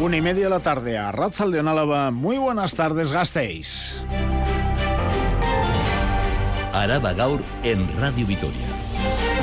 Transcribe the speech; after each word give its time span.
Una 0.00 0.16
y 0.16 0.20
media 0.20 0.44
de 0.44 0.50
la 0.50 0.60
tarde 0.60 0.98
a 0.98 1.12
Ratzal 1.12 1.52
de 1.52 1.60
Onálava. 1.60 2.10
Muy 2.10 2.36
buenas 2.36 2.74
tardes, 2.74 3.12
Gasteiz. 3.12 4.02
Araba 6.72 7.12
Gaur 7.12 7.40
en 7.62 7.88
Radio 8.00 8.26
Vitoria. 8.26 8.66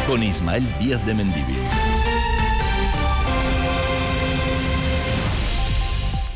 Con 0.05 0.21
Ismael 0.21 0.65
Díaz 0.79 1.05
de 1.05 1.13
Mendivil. 1.13 1.90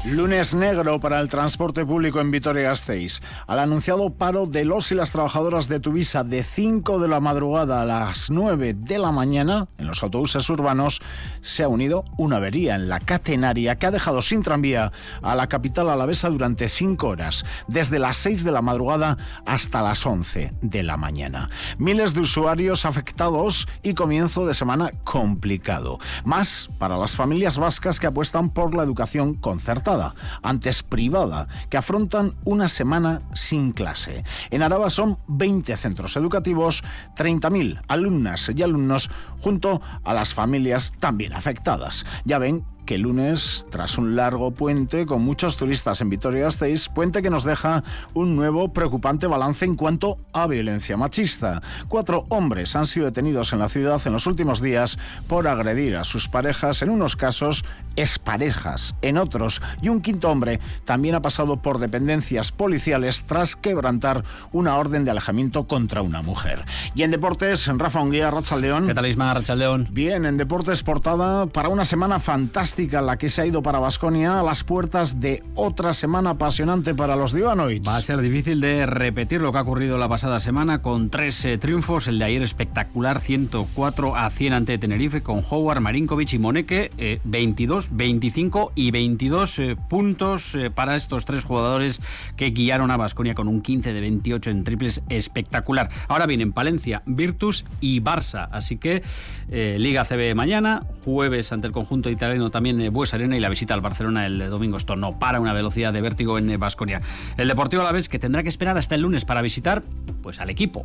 Lunes 0.07 0.53
negro 0.53 0.99
para 0.99 1.19
el 1.19 1.29
transporte 1.29 1.83
público 1.83 2.21
en 2.21 2.29
Vitoria-Gasteiz. 2.29 3.21
Al 3.47 3.57
anunciado 3.57 4.11
paro 4.11 4.45
de 4.45 4.63
los 4.63 4.91
y 4.91 4.95
las 4.95 5.11
trabajadoras 5.11 5.67
de 5.67 5.79
Tuvisa 5.79 6.23
de 6.23 6.43
5 6.43 6.99
de 6.99 7.07
la 7.07 7.19
madrugada 7.19 7.81
a 7.81 7.85
las 7.85 8.29
9 8.29 8.75
de 8.75 8.99
la 8.99 9.11
mañana 9.11 9.67
en 9.79 9.87
los 9.87 10.03
autobuses 10.03 10.47
urbanos 10.51 11.01
se 11.41 11.63
ha 11.63 11.67
unido 11.67 12.05
una 12.17 12.35
avería 12.35 12.75
en 12.75 12.87
la 12.87 12.99
catenaria 12.99 13.77
que 13.77 13.87
ha 13.87 13.91
dejado 13.91 14.21
sin 14.21 14.43
tranvía 14.43 14.91
a 15.23 15.33
la 15.33 15.47
capital 15.47 15.89
alavesa 15.89 16.29
durante 16.29 16.67
5 16.67 17.07
horas, 17.07 17.43
desde 17.67 17.97
las 17.97 18.17
6 18.17 18.43
de 18.43 18.51
la 18.51 18.61
madrugada 18.61 19.17
hasta 19.47 19.81
las 19.81 20.05
11 20.05 20.53
de 20.61 20.83
la 20.83 20.97
mañana. 20.97 21.49
Miles 21.79 22.13
de 22.13 22.19
usuarios 22.19 22.85
afectados 22.85 23.67
y 23.81 23.95
comienzo 23.95 24.45
de 24.45 24.53
semana 24.53 24.91
complicado. 25.03 25.97
Más 26.23 26.69
para 26.77 26.95
las 26.95 27.15
familias 27.15 27.57
vascas 27.57 27.99
que 27.99 28.05
apuestan 28.05 28.51
por 28.51 28.75
la 28.75 28.83
educación 28.83 29.33
concertada 29.33 29.94
antes 30.41 30.83
privada, 30.83 31.47
que 31.69 31.77
afrontan 31.77 32.33
una 32.43 32.67
semana 32.67 33.21
sin 33.33 33.71
clase. 33.71 34.23
En 34.51 34.63
Araba 34.63 34.89
son 34.89 35.17
20 35.27 35.75
centros 35.77 36.15
educativos, 36.15 36.83
30.000 37.17 37.81
alumnas 37.87 38.51
y 38.55 38.61
alumnos, 38.63 39.09
junto 39.41 39.81
a 40.03 40.13
las 40.13 40.33
familias 40.33 40.93
también 40.99 41.33
afectadas. 41.33 42.05
Ya 42.25 42.39
ven 42.39 42.63
que 42.85 42.95
el 42.95 43.01
lunes, 43.01 43.65
tras 43.71 43.97
un 43.97 44.15
largo 44.15 44.51
puente 44.51 45.05
con 45.05 45.23
muchos 45.23 45.57
turistas 45.57 46.01
en 46.01 46.09
Vitoria-Gasteiz, 46.09 46.87
puente 46.89 47.21
que 47.21 47.29
nos 47.29 47.43
deja 47.43 47.83
un 48.13 48.35
nuevo 48.35 48.71
preocupante 48.73 49.27
balance 49.27 49.65
en 49.65 49.75
cuanto 49.75 50.17
a 50.31 50.47
violencia 50.47 50.95
machista. 50.95 51.61
Cuatro 51.87 52.25
hombres 52.29 52.75
han 52.75 52.85
sido 52.85 53.07
detenidos 53.07 53.53
en 53.53 53.59
la 53.59 53.69
ciudad 53.69 54.01
en 54.05 54.13
los 54.13 54.27
últimos 54.27 54.61
días 54.61 54.97
por 55.27 55.47
agredir 55.47 55.97
a 55.97 56.03
sus 56.03 56.29
parejas, 56.29 56.81
en 56.81 56.91
unos 56.91 57.15
casos 57.15 57.65
exparejas, 57.95 58.95
en 59.01 59.17
otros, 59.17 59.61
y 59.81 59.89
un 59.89 60.01
quinto 60.01 60.29
hombre 60.29 60.59
también 60.85 61.15
ha 61.15 61.21
pasado 61.21 61.57
por 61.57 61.79
dependencias 61.79 62.51
policiales 62.51 63.23
tras 63.23 63.55
quebrantar 63.55 64.23
una 64.51 64.77
orden 64.77 65.05
de 65.05 65.11
alejamiento 65.11 65.65
contra 65.65 66.01
una 66.01 66.21
mujer. 66.21 66.63
Y 66.93 67.01
en 67.03 67.11
deportes, 67.11 67.67
Rafa 67.67 68.01
Unguía, 68.01 68.29
Rachaldeón. 68.29 68.85
¿Qué 68.85 68.93
tal, 68.93 69.07
Isma, 69.07 69.33
Rachaldeón? 69.33 69.87
Bien, 69.91 70.25
en 70.25 70.37
deportes 70.37 70.83
portada 70.83 71.47
para 71.47 71.69
una 71.69 71.85
semana 71.85 72.19
fantástica 72.19 72.74
la 72.75 73.17
que 73.17 73.29
se 73.29 73.41
ha 73.41 73.45
ido 73.45 73.61
para 73.61 73.79
Basconia 73.79 74.41
a 74.41 74.43
las 74.43 74.65
puertas 74.65 75.21
de 75.21 75.43
otra 75.55 75.93
semana 75.93 76.31
apasionante 76.31 76.93
para 76.93 77.15
los 77.15 77.31
Divanoids. 77.31 77.87
Va 77.87 77.95
a 77.95 78.01
ser 78.01 78.19
difícil 78.19 78.59
de 78.59 78.85
repetir 78.85 79.39
lo 79.39 79.53
que 79.53 79.59
ha 79.59 79.61
ocurrido 79.61 79.97
la 79.97 80.09
pasada 80.09 80.41
semana 80.41 80.81
con 80.81 81.09
tres 81.09 81.45
eh, 81.45 81.57
triunfos. 81.57 82.09
El 82.09 82.19
de 82.19 82.25
ayer 82.25 82.41
espectacular, 82.41 83.21
104 83.21 84.17
a 84.17 84.29
100 84.29 84.53
ante 84.53 84.77
Tenerife 84.77 85.23
con 85.23 85.41
Howard, 85.49 85.79
Marinkovic 85.79 86.33
y 86.33 86.37
Moneke, 86.37 87.21
22, 87.23 87.85
eh, 87.85 87.89
25 87.91 88.73
y 88.75 88.91
22 88.91 89.59
eh, 89.59 89.77
puntos 89.87 90.57
para 90.75 90.97
estos 90.97 91.23
tres 91.23 91.45
jugadores 91.45 92.01
que 92.35 92.49
guiaron 92.49 92.91
a 92.91 92.97
Basconia 92.97 93.35
con 93.35 93.47
un 93.47 93.61
15 93.61 93.93
de 93.93 94.01
28 94.01 94.49
en 94.49 94.63
triples 94.65 95.01
espectacular. 95.07 95.89
Ahora 96.09 96.25
vienen 96.25 96.51
Palencia, 96.51 97.03
Virtus 97.05 97.63
y 97.79 98.01
Barça. 98.01 98.49
Así 98.51 98.75
que 98.75 99.01
Liga 99.47 100.03
CB 100.03 100.35
mañana, 100.35 100.83
jueves 101.05 101.53
ante 101.53 101.67
el 101.67 101.73
conjunto 101.73 102.09
italiano 102.09 102.49
también 102.49 102.64
también 102.65 102.91
Bues 102.91 103.13
Arena 103.13 103.37
y 103.37 103.39
la 103.39 103.49
visita 103.49 103.75
al 103.75 103.81
Barcelona 103.81 104.25
el 104.25 104.39
domingo. 104.49 104.77
Esto 104.77 104.95
no 104.95 105.19
para 105.19 105.39
una 105.39 105.53
velocidad 105.53 105.93
de 105.93 106.01
vértigo 106.01 106.39
en 106.39 106.59
Basconia. 106.59 106.99
El 107.37 107.47
Deportivo 107.47 107.83
a 107.83 107.85
la 107.85 107.91
vez 107.91 108.09
que 108.09 108.17
tendrá 108.17 108.41
que 108.41 108.49
esperar 108.49 108.75
hasta 108.75 108.95
el 108.95 109.01
lunes 109.01 109.23
para 109.23 109.43
visitar 109.43 109.83
pues 110.23 110.39
al 110.39 110.49
equipo, 110.49 110.81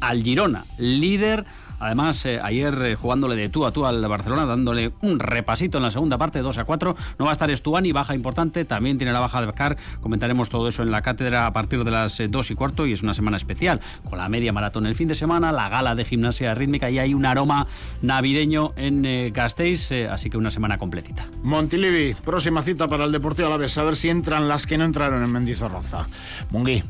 al 0.00 0.22
Girona, 0.22 0.64
líder 0.78 1.44
Además, 1.80 2.24
eh, 2.26 2.40
ayer 2.42 2.74
eh, 2.84 2.94
jugándole 2.94 3.36
de 3.36 3.48
tú 3.48 3.66
a 3.66 3.72
tú 3.72 3.86
al 3.86 4.06
Barcelona, 4.06 4.46
dándole 4.46 4.92
un 5.00 5.18
repasito 5.18 5.78
en 5.78 5.84
la 5.84 5.90
segunda 5.90 6.18
parte, 6.18 6.40
2 6.40 6.58
a 6.58 6.64
4. 6.64 6.96
No 7.18 7.24
va 7.24 7.30
a 7.30 7.32
estar 7.32 7.50
Estuani, 7.50 7.92
baja 7.92 8.14
importante. 8.14 8.64
También 8.64 8.98
tiene 8.98 9.12
la 9.12 9.20
baja 9.20 9.40
de 9.40 9.46
Becar. 9.46 9.76
Comentaremos 10.00 10.48
todo 10.48 10.68
eso 10.68 10.82
en 10.82 10.90
la 10.90 11.02
cátedra 11.02 11.46
a 11.46 11.52
partir 11.52 11.84
de 11.84 11.90
las 11.90 12.18
2 12.18 12.50
eh, 12.50 12.52
y 12.52 12.56
cuarto. 12.56 12.86
Y 12.86 12.92
es 12.92 13.02
una 13.02 13.14
semana 13.14 13.36
especial, 13.36 13.80
con 14.08 14.18
la 14.18 14.28
media 14.28 14.52
maratón 14.52 14.86
el 14.86 14.94
fin 14.94 15.08
de 15.08 15.14
semana, 15.14 15.52
la 15.52 15.68
gala 15.68 15.94
de 15.94 16.04
gimnasia 16.04 16.54
rítmica 16.54 16.90
y 16.90 16.98
hay 16.98 17.14
un 17.14 17.26
aroma 17.26 17.66
navideño 18.02 18.72
en 18.76 19.32
Gasteiz. 19.32 19.92
así 20.10 20.30
que 20.30 20.36
una 20.36 20.50
semana 20.50 20.78
completita. 20.78 21.26
Montilivi, 21.42 22.14
próxima 22.14 22.62
cita 22.62 22.88
para 22.88 23.04
el 23.04 23.12
Deportivo 23.12 23.48
a 23.48 23.50
la 23.52 23.56
vez. 23.56 23.76
A 23.78 23.84
ver 23.84 23.96
si 23.96 24.08
entran 24.08 24.48
las 24.48 24.66
que 24.66 24.78
no 24.78 24.84
entraron 24.84 25.22
en 25.22 25.32
Mendizorroza. 25.32 26.06
Mungui 26.50 26.82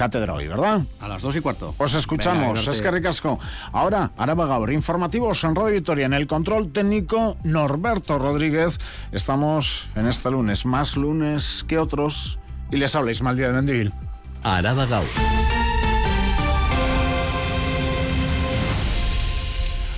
cátedra 0.00 0.32
hoy, 0.32 0.48
¿verdad? 0.48 0.80
A 0.98 1.08
las 1.08 1.20
dos 1.20 1.36
y 1.36 1.42
cuarto. 1.42 1.74
Os 1.76 1.92
escuchamos, 1.92 2.66
es 2.66 2.80
que 2.80 2.90
ricasco. 2.90 3.38
Ahora, 3.70 4.12
Araba 4.16 4.46
Gaur, 4.46 4.72
informativos 4.72 5.44
en 5.44 5.54
Radio 5.54 5.74
Victoria, 5.74 6.06
en 6.06 6.14
el 6.14 6.26
control 6.26 6.72
técnico 6.72 7.36
Norberto 7.44 8.16
Rodríguez. 8.16 8.78
Estamos 9.12 9.90
en 9.94 10.06
este 10.06 10.30
lunes, 10.30 10.64
más 10.64 10.96
lunes 10.96 11.66
que 11.68 11.78
otros, 11.78 12.38
y 12.70 12.78
les 12.78 12.96
habléis 12.96 13.20
mal 13.20 13.36
día 13.36 13.48
de 13.48 13.52
Mendivil. 13.52 13.92
Araba 14.42 14.86
Gaur. 14.86 15.04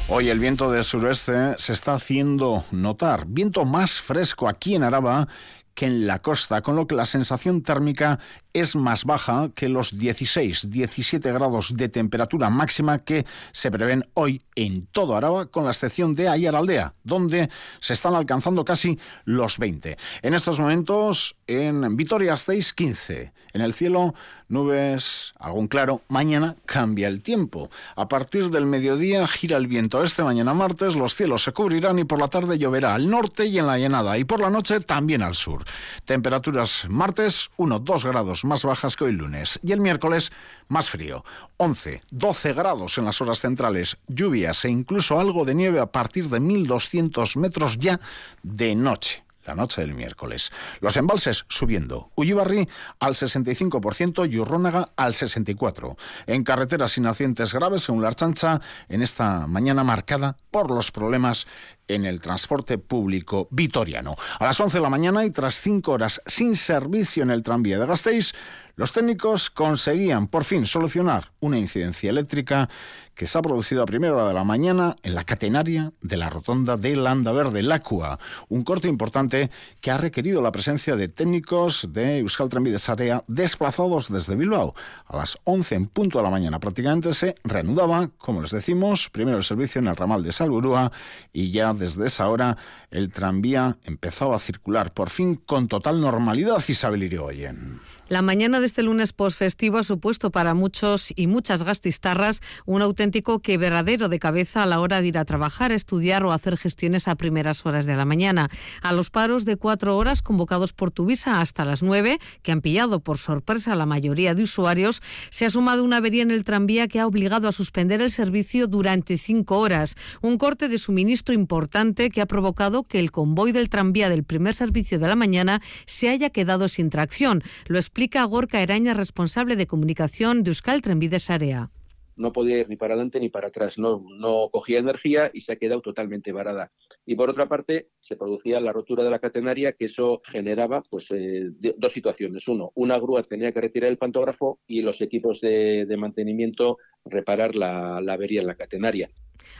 Hoy 0.08 0.30
el 0.30 0.40
viento 0.40 0.68
del 0.72 0.82
suroeste 0.82 1.56
se 1.58 1.72
está 1.72 1.94
haciendo 1.94 2.64
notar. 2.72 3.26
Viento 3.28 3.64
más 3.64 4.00
fresco 4.00 4.48
aquí 4.48 4.74
en 4.74 4.82
Araba 4.82 5.28
que 5.74 5.86
en 5.86 6.06
la 6.06 6.20
costa, 6.20 6.60
con 6.62 6.76
lo 6.76 6.86
que 6.86 6.94
la 6.94 7.06
sensación 7.06 7.62
térmica 7.62 8.18
es 8.52 8.76
más 8.76 9.04
baja 9.04 9.50
que 9.54 9.68
los 9.68 9.94
16-17 9.94 11.32
grados 11.32 11.76
de 11.76 11.88
temperatura 11.88 12.50
máxima 12.50 12.98
que 12.98 13.24
se 13.52 13.70
prevén 13.70 14.06
hoy 14.14 14.42
en 14.54 14.86
todo 14.86 15.16
Araba, 15.16 15.46
con 15.46 15.64
la 15.64 15.70
excepción 15.70 16.14
de 16.14 16.28
Ayar 16.28 16.54
Aldea, 16.54 16.94
donde 17.04 17.48
se 17.80 17.94
están 17.94 18.14
alcanzando 18.14 18.64
casi 18.64 18.98
los 19.24 19.58
20. 19.58 19.96
En 20.22 20.34
estos 20.34 20.60
momentos, 20.60 21.36
en 21.46 21.96
Vitoria 21.96 22.36
6, 22.36 22.72
15. 22.72 23.32
En 23.54 23.60
el 23.60 23.74
cielo, 23.74 24.14
nubes, 24.48 25.34
algún 25.38 25.66
claro. 25.66 26.02
Mañana 26.08 26.56
cambia 26.66 27.08
el 27.08 27.22
tiempo. 27.22 27.70
A 27.96 28.08
partir 28.08 28.50
del 28.50 28.66
mediodía 28.66 29.26
gira 29.26 29.56
el 29.56 29.66
viento. 29.66 30.02
Este 30.02 30.22
mañana 30.22 30.54
martes 30.54 30.94
los 30.94 31.14
cielos 31.14 31.42
se 31.42 31.52
cubrirán 31.52 31.98
y 31.98 32.04
por 32.04 32.18
la 32.18 32.28
tarde 32.28 32.58
lloverá 32.58 32.94
al 32.94 33.10
norte 33.10 33.46
y 33.46 33.58
en 33.58 33.66
la 33.66 33.78
llanada. 33.78 34.18
Y 34.18 34.24
por 34.24 34.40
la 34.40 34.50
noche 34.50 34.80
también 34.80 35.22
al 35.22 35.34
sur. 35.34 35.64
Temperaturas 36.04 36.86
martes 36.88 37.50
1-2 37.56 38.04
grados 38.04 38.41
más 38.44 38.64
bajas 38.64 38.96
que 38.96 39.04
hoy 39.04 39.12
lunes. 39.12 39.60
Y 39.62 39.72
el 39.72 39.80
miércoles 39.80 40.32
más 40.68 40.90
frío. 40.90 41.24
11, 41.56 42.02
12 42.10 42.52
grados 42.52 42.98
en 42.98 43.04
las 43.04 43.20
horas 43.20 43.38
centrales. 43.38 43.98
Lluvias 44.08 44.64
e 44.64 44.70
incluso 44.70 45.18
algo 45.18 45.44
de 45.44 45.54
nieve 45.54 45.80
a 45.80 45.86
partir 45.86 46.28
de 46.28 46.40
1200 46.40 47.36
metros 47.36 47.78
ya 47.78 48.00
de 48.42 48.74
noche 48.74 49.24
la 49.44 49.54
noche 49.54 49.80
del 49.80 49.94
miércoles. 49.94 50.52
Los 50.80 50.96
embalses 50.96 51.44
subiendo. 51.48 52.10
Ullibarri 52.14 52.68
al 53.00 53.14
65% 53.14 54.30
y 54.30 54.38
Urrónaga 54.38 54.90
al 54.96 55.14
64%. 55.14 55.96
En 56.26 56.44
carreteras 56.44 56.92
sin 56.92 57.06
accidentes 57.06 57.52
graves, 57.52 57.82
según 57.82 58.02
la 58.02 58.08
Archancha, 58.08 58.60
en 58.88 59.02
esta 59.02 59.46
mañana 59.46 59.84
marcada 59.84 60.36
por 60.50 60.70
los 60.70 60.90
problemas 60.90 61.46
en 61.88 62.04
el 62.04 62.20
transporte 62.20 62.78
público 62.78 63.48
vitoriano. 63.50 64.14
A 64.38 64.44
las 64.44 64.60
11 64.60 64.78
de 64.78 64.82
la 64.82 64.90
mañana 64.90 65.24
y 65.24 65.30
tras 65.30 65.60
cinco 65.60 65.92
horas 65.92 66.20
sin 66.26 66.56
servicio 66.56 67.22
en 67.22 67.30
el 67.30 67.42
tranvía 67.42 67.78
de 67.78 67.86
Gasteiz, 67.86 68.34
los 68.74 68.92
técnicos 68.92 69.50
conseguían 69.50 70.28
por 70.28 70.44
fin 70.44 70.64
solucionar 70.64 71.32
una 71.40 71.58
incidencia 71.58 72.08
eléctrica 72.08 72.70
que 73.14 73.26
se 73.26 73.36
ha 73.36 73.42
producido 73.42 73.82
a 73.82 73.86
primera 73.86 74.14
hora 74.14 74.28
de 74.28 74.34
la 74.34 74.44
mañana 74.44 74.96
en 75.02 75.14
la 75.14 75.24
catenaria 75.24 75.92
de 76.00 76.16
la 76.16 76.30
rotonda 76.30 76.78
de 76.78 76.96
Landa 76.96 77.32
Verde, 77.32 77.62
Lacua. 77.62 78.18
Un 78.48 78.64
corte 78.64 78.88
importante 78.88 79.50
que 79.82 79.90
ha 79.90 79.98
requerido 79.98 80.40
la 80.40 80.52
presencia 80.52 80.96
de 80.96 81.08
técnicos 81.08 81.88
de 81.92 82.18
Euskal 82.18 82.48
Tranvides 82.48 82.88
Area 82.88 83.22
desplazados 83.26 84.10
desde 84.10 84.36
Bilbao. 84.36 84.74
A 85.06 85.18
las 85.18 85.38
11 85.44 85.74
en 85.74 85.86
punto 85.88 86.18
de 86.18 86.24
la 86.24 86.30
mañana 86.30 86.58
prácticamente 86.58 87.12
se 87.12 87.34
reanudaba, 87.44 88.08
como 88.16 88.40
les 88.40 88.52
decimos, 88.52 89.10
primero 89.10 89.36
el 89.36 89.44
servicio 89.44 89.80
en 89.80 89.88
el 89.88 89.96
ramal 89.96 90.22
de 90.22 90.32
Salburúa 90.32 90.90
y 91.32 91.50
ya 91.50 91.71
desde 91.74 92.06
esa 92.06 92.28
hora 92.28 92.56
el 92.90 93.10
tranvía 93.10 93.76
empezaba 93.84 94.36
a 94.36 94.40
circular 94.40 94.92
por 94.92 95.10
fin 95.10 95.34
con 95.34 95.68
total 95.68 96.00
normalidad 96.00 96.62
Isabel 96.66 97.02
Irigoyen. 97.02 97.80
La 98.12 98.20
mañana 98.20 98.60
de 98.60 98.66
este 98.66 98.82
lunes 98.82 99.14
postfestivo 99.14 99.78
ha 99.78 99.84
supuesto 99.84 100.30
para 100.30 100.52
muchos 100.52 101.14
y 101.16 101.26
muchas 101.28 101.62
gastistarras 101.62 102.42
un 102.66 102.82
auténtico 102.82 103.38
quebradero 103.38 104.10
de 104.10 104.18
cabeza 104.18 104.62
a 104.62 104.66
la 104.66 104.80
hora 104.80 105.00
de 105.00 105.08
ir 105.08 105.16
a 105.16 105.24
trabajar, 105.24 105.72
estudiar 105.72 106.22
o 106.22 106.32
hacer 106.32 106.58
gestiones 106.58 107.08
a 107.08 107.14
primeras 107.14 107.64
horas 107.64 107.86
de 107.86 107.96
la 107.96 108.04
mañana. 108.04 108.50
A 108.82 108.92
los 108.92 109.08
paros 109.08 109.46
de 109.46 109.56
cuatro 109.56 109.96
horas 109.96 110.20
convocados 110.20 110.74
por 110.74 110.90
Tuvisa 110.90 111.40
hasta 111.40 111.64
las 111.64 111.82
nueve, 111.82 112.18
que 112.42 112.52
han 112.52 112.60
pillado 112.60 113.00
por 113.00 113.16
sorpresa 113.16 113.72
a 113.72 113.76
la 113.76 113.86
mayoría 113.86 114.34
de 114.34 114.42
usuarios, 114.42 115.00
se 115.30 115.46
ha 115.46 115.50
sumado 115.50 115.82
una 115.82 115.96
avería 115.96 116.22
en 116.22 116.32
el 116.32 116.44
tranvía 116.44 116.88
que 116.88 117.00
ha 117.00 117.06
obligado 117.06 117.48
a 117.48 117.52
suspender 117.52 118.02
el 118.02 118.10
servicio 118.10 118.66
durante 118.66 119.16
cinco 119.16 119.58
horas. 119.58 119.96
Un 120.20 120.36
corte 120.36 120.68
de 120.68 120.76
suministro 120.76 121.34
importante 121.34 122.10
que 122.10 122.20
ha 122.20 122.26
provocado 122.26 122.82
que 122.82 122.98
el 122.98 123.10
convoy 123.10 123.52
del 123.52 123.70
tranvía 123.70 124.10
del 124.10 124.24
primer 124.24 124.54
servicio 124.54 124.98
de 124.98 125.08
la 125.08 125.16
mañana 125.16 125.62
se 125.86 126.10
haya 126.10 126.28
quedado 126.28 126.68
sin 126.68 126.90
tracción. 126.90 127.42
Lo 127.68 127.78
explica 127.78 128.01
explica 128.02 128.24
Gorka 128.24 128.60
Eraña, 128.60 128.94
responsable 128.94 129.54
de 129.54 129.68
comunicación 129.68 130.42
de 130.42 130.50
Euskal 130.50 130.82
Área 131.28 131.70
no 132.16 132.32
podía 132.32 132.58
ir 132.58 132.68
ni 132.68 132.76
para 132.76 132.94
adelante 132.94 133.20
ni 133.20 133.28
para 133.28 133.48
atrás, 133.48 133.78
no, 133.78 134.02
cogía 134.50 134.80
energía 134.80 135.30
y 135.32 135.40
se 135.40 135.52
ha 135.52 135.56
quedado 135.56 135.80
totalmente 135.80 136.32
varada. 136.32 136.72
Y 137.06 137.14
por 137.14 137.30
otra 137.30 137.48
parte, 137.48 137.88
se 138.00 138.16
producía 138.16 138.60
la 138.60 138.72
rotura 138.72 139.04
de 139.04 139.10
la 139.10 139.20
catenaria, 139.20 139.72
que 139.72 139.86
eso 139.86 140.20
generaba 140.24 140.82
pues, 140.90 141.10
eh, 141.12 141.50
dos 141.78 141.92
situaciones. 141.92 142.48
Uno, 142.48 142.72
una 142.74 142.98
grúa 142.98 143.22
tenía 143.22 143.52
que 143.52 143.60
retirar 143.60 143.90
el 143.90 143.98
pantógrafo 143.98 144.58
y 144.66 144.82
los 144.82 145.00
equipos 145.00 145.40
de, 145.40 145.86
mantenimiento 145.96 146.78
reparar 147.04 147.54
la 147.54 147.98
avería 147.98 148.40
en 148.40 148.48
la 148.48 148.56
catenaria. 148.56 149.08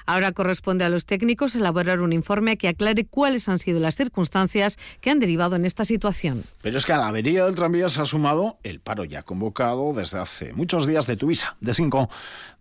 Ahora 0.07 0.33
corresponde 0.33 0.85
a 0.85 0.89
los 0.89 1.07
técnicos 1.07 1.55
elaborar 1.55 2.01
un 2.01 2.13
informe 2.13 2.57
que 2.57 2.69
aclare 2.69 3.05
cuáles 3.05 3.49
han 3.49 3.59
sido 3.59 3.81
las 3.81 3.97
circunstancias 3.97 4.79
que 5.01 5.11
han 5.11 5.21
derivado 5.21 5.57
en 5.57 5.65
esta 5.65 5.85
situación. 5.85 6.45
Pero 6.63 6.79
es 6.79 6.87
que 6.87 6.93
a 6.93 6.99
la 6.99 7.09
avería 7.09 7.45
del 7.45 7.55
tranvía 7.55 7.89
se 7.89 8.01
ha 8.01 8.05
sumado 8.05 8.59
el 8.63 8.81
paro 8.81 9.05
ya 9.05 9.23
convocado 9.23 9.93
desde 9.95 10.19
hace 10.19 10.53
muchos 10.53 10.87
días 10.87 11.07
de 11.07 11.17
Tuvisa, 11.17 11.57
de 11.61 11.75
5 11.75 12.09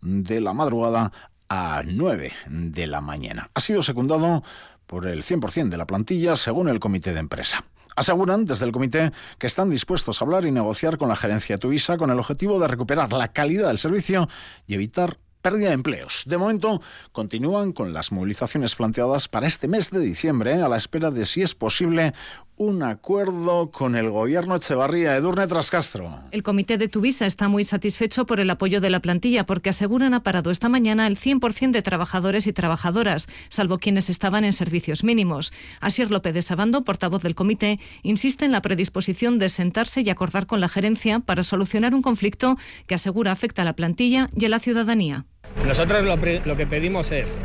de 0.01 0.41
la 0.41 0.53
madrugada 0.53 1.11
a 1.49 1.81
9 1.85 2.31
de 2.47 2.87
la 2.87 3.01
mañana. 3.01 3.49
Ha 3.53 3.59
sido 3.59 3.81
secundado 3.81 4.43
por 4.87 5.07
el 5.07 5.23
100% 5.23 5.69
de 5.69 5.77
la 5.77 5.85
plantilla 5.85 6.35
según 6.35 6.69
el 6.69 6.79
comité 6.79 7.13
de 7.13 7.19
empresa. 7.19 7.63
Aseguran 7.95 8.45
desde 8.45 8.65
el 8.65 8.71
comité 8.71 9.11
que 9.37 9.47
están 9.47 9.69
dispuestos 9.69 10.21
a 10.21 10.25
hablar 10.25 10.45
y 10.45 10.51
negociar 10.51 10.97
con 10.97 11.09
la 11.09 11.15
gerencia 11.15 11.57
Tuvisa 11.57 11.97
con 11.97 12.09
el 12.09 12.19
objetivo 12.19 12.57
de 12.59 12.67
recuperar 12.67 13.11
la 13.11 13.29
calidad 13.29 13.67
del 13.67 13.77
servicio 13.77 14.29
y 14.65 14.75
evitar 14.75 15.17
pérdida 15.41 15.69
de 15.69 15.75
empleos. 15.75 16.23
De 16.25 16.37
momento, 16.37 16.81
continúan 17.11 17.71
con 17.71 17.93
las 17.93 18.11
movilizaciones 18.11 18.75
planteadas 18.75 19.27
para 19.27 19.47
este 19.47 19.67
mes 19.67 19.89
de 19.89 19.99
diciembre, 19.99 20.61
a 20.61 20.69
la 20.69 20.77
espera 20.77 21.11
de 21.11 21.25
si 21.25 21.41
es 21.41 21.55
posible 21.55 22.13
un 22.61 22.83
acuerdo 22.83 23.71
con 23.71 23.95
el 23.95 24.11
gobierno 24.11 24.55
Echevarría. 24.55 25.15
Edurne 25.15 25.47
Trascastro. 25.47 26.19
El 26.29 26.43
comité 26.43 26.77
de 26.77 26.87
Tuvisa 26.87 27.25
está 27.25 27.47
muy 27.47 27.63
satisfecho 27.63 28.27
por 28.27 28.39
el 28.39 28.51
apoyo 28.51 28.79
de 28.79 28.91
la 28.91 28.99
plantilla 28.99 29.47
porque 29.47 29.71
aseguran 29.71 30.13
ha 30.13 30.21
parado 30.21 30.51
esta 30.51 30.69
mañana 30.69 31.07
el 31.07 31.17
100% 31.17 31.71
de 31.71 31.81
trabajadores 31.81 32.45
y 32.45 32.53
trabajadoras, 32.53 33.27
salvo 33.49 33.79
quienes 33.79 34.11
estaban 34.11 34.43
en 34.43 34.53
servicios 34.53 35.03
mínimos. 35.03 35.53
Asier 35.79 36.11
López 36.11 36.35
de 36.35 36.43
Sabando, 36.43 36.83
portavoz 36.83 37.23
del 37.23 37.33
comité, 37.33 37.79
insiste 38.03 38.45
en 38.45 38.51
la 38.51 38.61
predisposición 38.61 39.39
de 39.39 39.49
sentarse 39.49 40.01
y 40.01 40.09
acordar 40.11 40.45
con 40.45 40.61
la 40.61 40.69
gerencia 40.69 41.19
para 41.19 41.41
solucionar 41.41 41.95
un 41.95 42.03
conflicto 42.03 42.57
que 42.85 42.93
asegura 42.93 43.31
afecta 43.31 43.63
a 43.63 43.65
la 43.65 43.75
plantilla 43.75 44.29
y 44.35 44.45
a 44.45 44.49
la 44.49 44.59
ciudadanía. 44.59 45.25
Nosotros 45.65 46.03
lo, 46.03 46.57
que 46.57 46.67
pedimos 46.67 47.11
es 47.11 47.39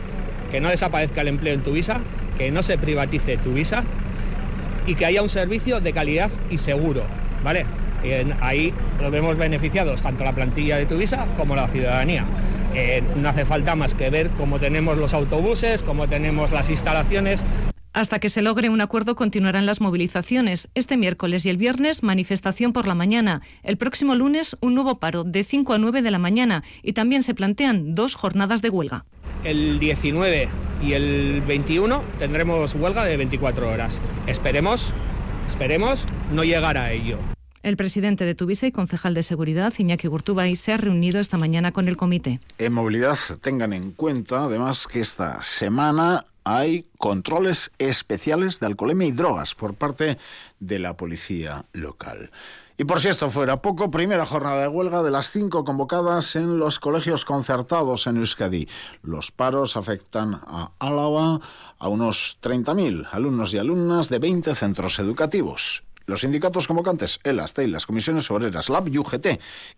que 0.50 0.60
no 0.60 0.68
desaparezca 0.68 1.20
el 1.20 1.28
empleo 1.28 1.54
en 1.54 1.62
Tuvisa, 1.62 2.00
que 2.38 2.50
no 2.50 2.62
se 2.62 2.78
privatice 2.78 3.36
Tuvisa 3.36 3.84
y 4.86 4.94
que 4.94 5.06
haya 5.06 5.22
un 5.22 5.28
servicio 5.28 5.80
de 5.80 5.92
calidad 5.92 6.30
y 6.50 6.58
seguro, 6.58 7.02
¿vale? 7.42 7.66
ahí 8.40 8.72
nos 9.02 9.10
vemos 9.10 9.36
beneficiados 9.36 10.00
tanto 10.00 10.22
la 10.22 10.32
plantilla 10.32 10.76
de 10.76 10.86
Tuvisa 10.86 11.26
como 11.36 11.56
la 11.56 11.66
ciudadanía. 11.66 12.24
Eh, 12.74 13.02
no 13.16 13.28
hace 13.28 13.44
falta 13.44 13.74
más 13.74 13.94
que 13.94 14.10
ver 14.10 14.30
cómo 14.30 14.58
tenemos 14.58 14.98
los 14.98 15.14
autobuses, 15.14 15.82
cómo 15.82 16.08
tenemos 16.08 16.52
las 16.52 16.68
instalaciones. 16.68 17.42
Hasta 17.96 18.18
que 18.18 18.28
se 18.28 18.42
logre 18.42 18.68
un 18.68 18.82
acuerdo 18.82 19.16
continuarán 19.16 19.64
las 19.64 19.80
movilizaciones. 19.80 20.68
Este 20.74 20.98
miércoles 20.98 21.46
y 21.46 21.48
el 21.48 21.56
viernes 21.56 22.02
manifestación 22.02 22.74
por 22.74 22.86
la 22.86 22.94
mañana. 22.94 23.40
El 23.62 23.78
próximo 23.78 24.14
lunes 24.14 24.54
un 24.60 24.74
nuevo 24.74 24.98
paro 24.98 25.24
de 25.24 25.44
5 25.44 25.72
a 25.72 25.78
9 25.78 26.02
de 26.02 26.10
la 26.10 26.18
mañana 26.18 26.62
y 26.82 26.92
también 26.92 27.22
se 27.22 27.32
plantean 27.32 27.94
dos 27.94 28.14
jornadas 28.14 28.60
de 28.60 28.68
huelga. 28.68 29.06
El 29.44 29.78
19 29.78 30.50
y 30.82 30.92
el 30.92 31.40
21 31.40 32.02
tendremos 32.18 32.74
huelga 32.74 33.02
de 33.06 33.16
24 33.16 33.66
horas. 33.66 33.98
Esperemos, 34.26 34.92
esperemos 35.48 36.04
no 36.34 36.44
llegar 36.44 36.76
a 36.76 36.92
ello. 36.92 37.16
El 37.62 37.78
presidente 37.78 38.26
de 38.26 38.34
Tuvisa 38.34 38.66
y 38.66 38.72
concejal 38.72 39.14
de 39.14 39.22
seguridad, 39.22 39.72
Iñaki 39.74 40.06
Gurtubay, 40.06 40.54
se 40.56 40.74
ha 40.74 40.76
reunido 40.76 41.18
esta 41.18 41.38
mañana 41.38 41.72
con 41.72 41.88
el 41.88 41.96
comité. 41.96 42.40
En 42.58 42.74
movilidad 42.74 43.16
tengan 43.40 43.72
en 43.72 43.92
cuenta 43.92 44.44
además 44.44 44.86
que 44.86 45.00
esta 45.00 45.40
semana 45.40 46.26
hay 46.46 46.84
controles 46.96 47.72
especiales 47.78 48.60
de 48.60 48.66
alcoholemia 48.66 49.08
y 49.08 49.12
drogas 49.12 49.56
por 49.56 49.74
parte 49.74 50.16
de 50.60 50.78
la 50.78 50.96
policía 50.96 51.64
local. 51.72 52.30
Y 52.78 52.84
por 52.84 53.00
si 53.00 53.08
esto 53.08 53.30
fuera 53.30 53.60
poco, 53.62 53.90
primera 53.90 54.24
jornada 54.26 54.62
de 54.62 54.68
huelga 54.68 55.02
de 55.02 55.10
las 55.10 55.32
cinco 55.32 55.64
convocadas 55.64 56.36
en 56.36 56.58
los 56.58 56.78
colegios 56.78 57.24
concertados 57.24 58.06
en 58.06 58.18
Euskadi. 58.18 58.68
Los 59.02 59.32
paros 59.32 59.76
afectan 59.76 60.34
a 60.34 60.70
Álava 60.78 61.40
a 61.80 61.88
unos 61.88 62.38
30.000 62.40 63.08
alumnos 63.10 63.52
y 63.52 63.58
alumnas 63.58 64.08
de 64.08 64.20
20 64.20 64.54
centros 64.54 65.00
educativos. 65.00 65.82
Los 66.06 66.20
sindicatos 66.20 66.68
convocantes, 66.68 67.18
el 67.24 67.40
ASTE 67.40 67.64
y 67.64 67.66
las 67.66 67.84
comisiones 67.84 68.30
obreras, 68.30 68.68
LAB 68.68 68.88
y 68.88 68.98
UGT, 68.98 69.26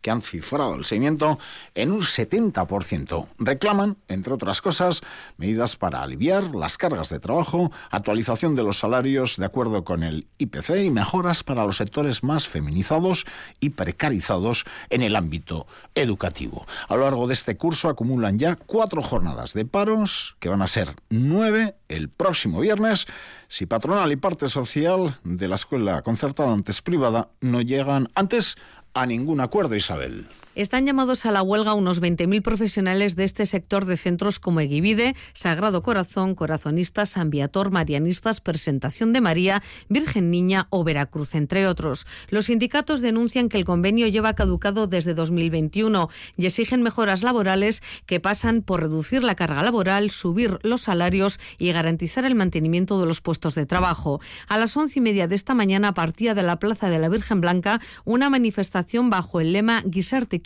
que 0.03 0.11
han 0.11 0.21
cifrado 0.21 0.75
el 0.75 0.85
seguimiento 0.85 1.39
en 1.75 1.91
un 1.91 2.03
70%, 2.03 3.29
reclaman, 3.39 3.97
entre 4.09 4.35
otras 4.35 4.61
cosas, 4.61 5.01
medidas 5.39 5.77
para 5.77 6.03
aliviar 6.03 6.55
las 6.55 6.77
cargas 6.77 7.09
de 7.09 7.19
trabajo, 7.19 7.73
actualización 7.91 8.55
de 8.57 8.63
los 8.63 8.79
salarios 8.79 9.37
de 9.39 9.47
acuerdo 9.47 9.85
con 9.85 10.03
el 10.03 10.27
IPC 10.37 10.85
y 10.85 10.91
mejoras 10.91 11.43
para 11.43 11.65
los 11.65 11.79
sectores 11.79 12.23
más 12.23 12.47
feminizados 12.47 13.25
y 13.59 13.71
precarizados 13.71 14.67
en 14.91 15.03
el 15.03 15.17
ámbito 15.17 15.67
educativo. 15.95 16.67
A 16.89 16.97
lo 16.97 17.05
largo 17.05 17.27
de 17.27 17.35
este 17.35 17.57
curso 17.57 17.89
acumulan 17.89 18.39
ya 18.39 18.57
cuatro 18.57 19.03
jornadas 19.03 19.55
de 19.55 19.65
paros, 19.65 20.37
que 20.41 20.51
van 20.51 20.61
a 20.61 20.69
ser 20.69 20.95
nueve 21.09 21.77
el 21.89 22.11
próximo 22.11 22.61
viernes, 22.61 23.07
si 23.49 23.67
patronal 23.67 24.13
y 24.13 24.17
parte 24.17 24.49
social 24.49 25.19
de 25.25 25.49
la 25.49 25.57
escuela 25.57 26.03
concertada 26.03 26.53
antes 26.53 26.83
privada 26.83 27.31
no 27.41 27.63
llegan 27.63 28.09
antes 28.15 28.57
a 28.95 29.07
ningún 29.07 29.41
acuerdo, 29.41 29.75
Isabel. 29.75 30.29
Están 30.59 30.87
llamados 30.87 31.25
a 31.25 31.31
la 31.31 31.41
huelga 31.41 31.75
unos 31.75 32.03
20.000 32.03 32.43
profesionales 32.43 33.15
de 33.15 33.23
este 33.23 33.47
sector 33.47 33.85
de 33.85 33.97
centros 33.97 34.41
como 34.41 34.59
Eguivide, 34.59 35.15
Sagrado 35.33 35.85
Corazón, 35.85 36.35
Corazonistas, 36.35 37.11
San 37.11 37.31
Viator, 37.31 37.71
Marianistas, 37.71 38.41
Presentación 38.41 39.13
de 39.13 39.21
María, 39.21 39.63
Virgen 39.89 40.33
Niña 40.33 40.67
o 40.71 40.83
Veracruz, 40.83 41.37
entre 41.37 41.69
otros. 41.69 42.09
Los 42.29 42.47
sindicatos 42.47 43.01
denuncian 43.01 43.49
que 43.49 43.57
el 43.57 43.65
convenio 43.65 44.09
lleva 44.09 44.35
caducado 44.35 44.89
desde 44.89 45.15
2021 45.15 46.09
y 46.37 46.47
exigen 46.47 46.83
mejoras 46.83 47.23
laborales 47.23 47.81
que 48.07 48.19
pasan 48.19 48.63
por 48.63 48.81
reducir 48.81 49.23
la 49.23 49.37
carga 49.37 49.63
laboral, 49.63 50.11
subir 50.11 50.59
los 50.65 50.81
salarios 50.81 51.39
y 51.57 51.71
garantizar 51.71 52.25
el 52.25 52.35
mantenimiento 52.35 52.99
de 52.99 53.07
los 53.07 53.21
puestos 53.21 53.55
de 53.55 53.65
trabajo. 53.65 54.21
A 54.49 54.59
las 54.59 54.77
once 54.77 54.99
y 54.99 55.03
media 55.03 55.29
de 55.29 55.37
esta 55.37 55.55
mañana 55.55 55.95
partía 55.95 56.35
de 56.35 56.43
la 56.43 56.59
Plaza 56.59 56.91
de 56.91 56.99
la 56.99 57.09
Virgen 57.09 57.41
Blanca 57.41 57.81
una 58.05 58.29
manifestación 58.29 59.09
bajo 59.09 59.39
el 59.39 59.53
lema 59.53 59.85
Guisarte 59.87 60.41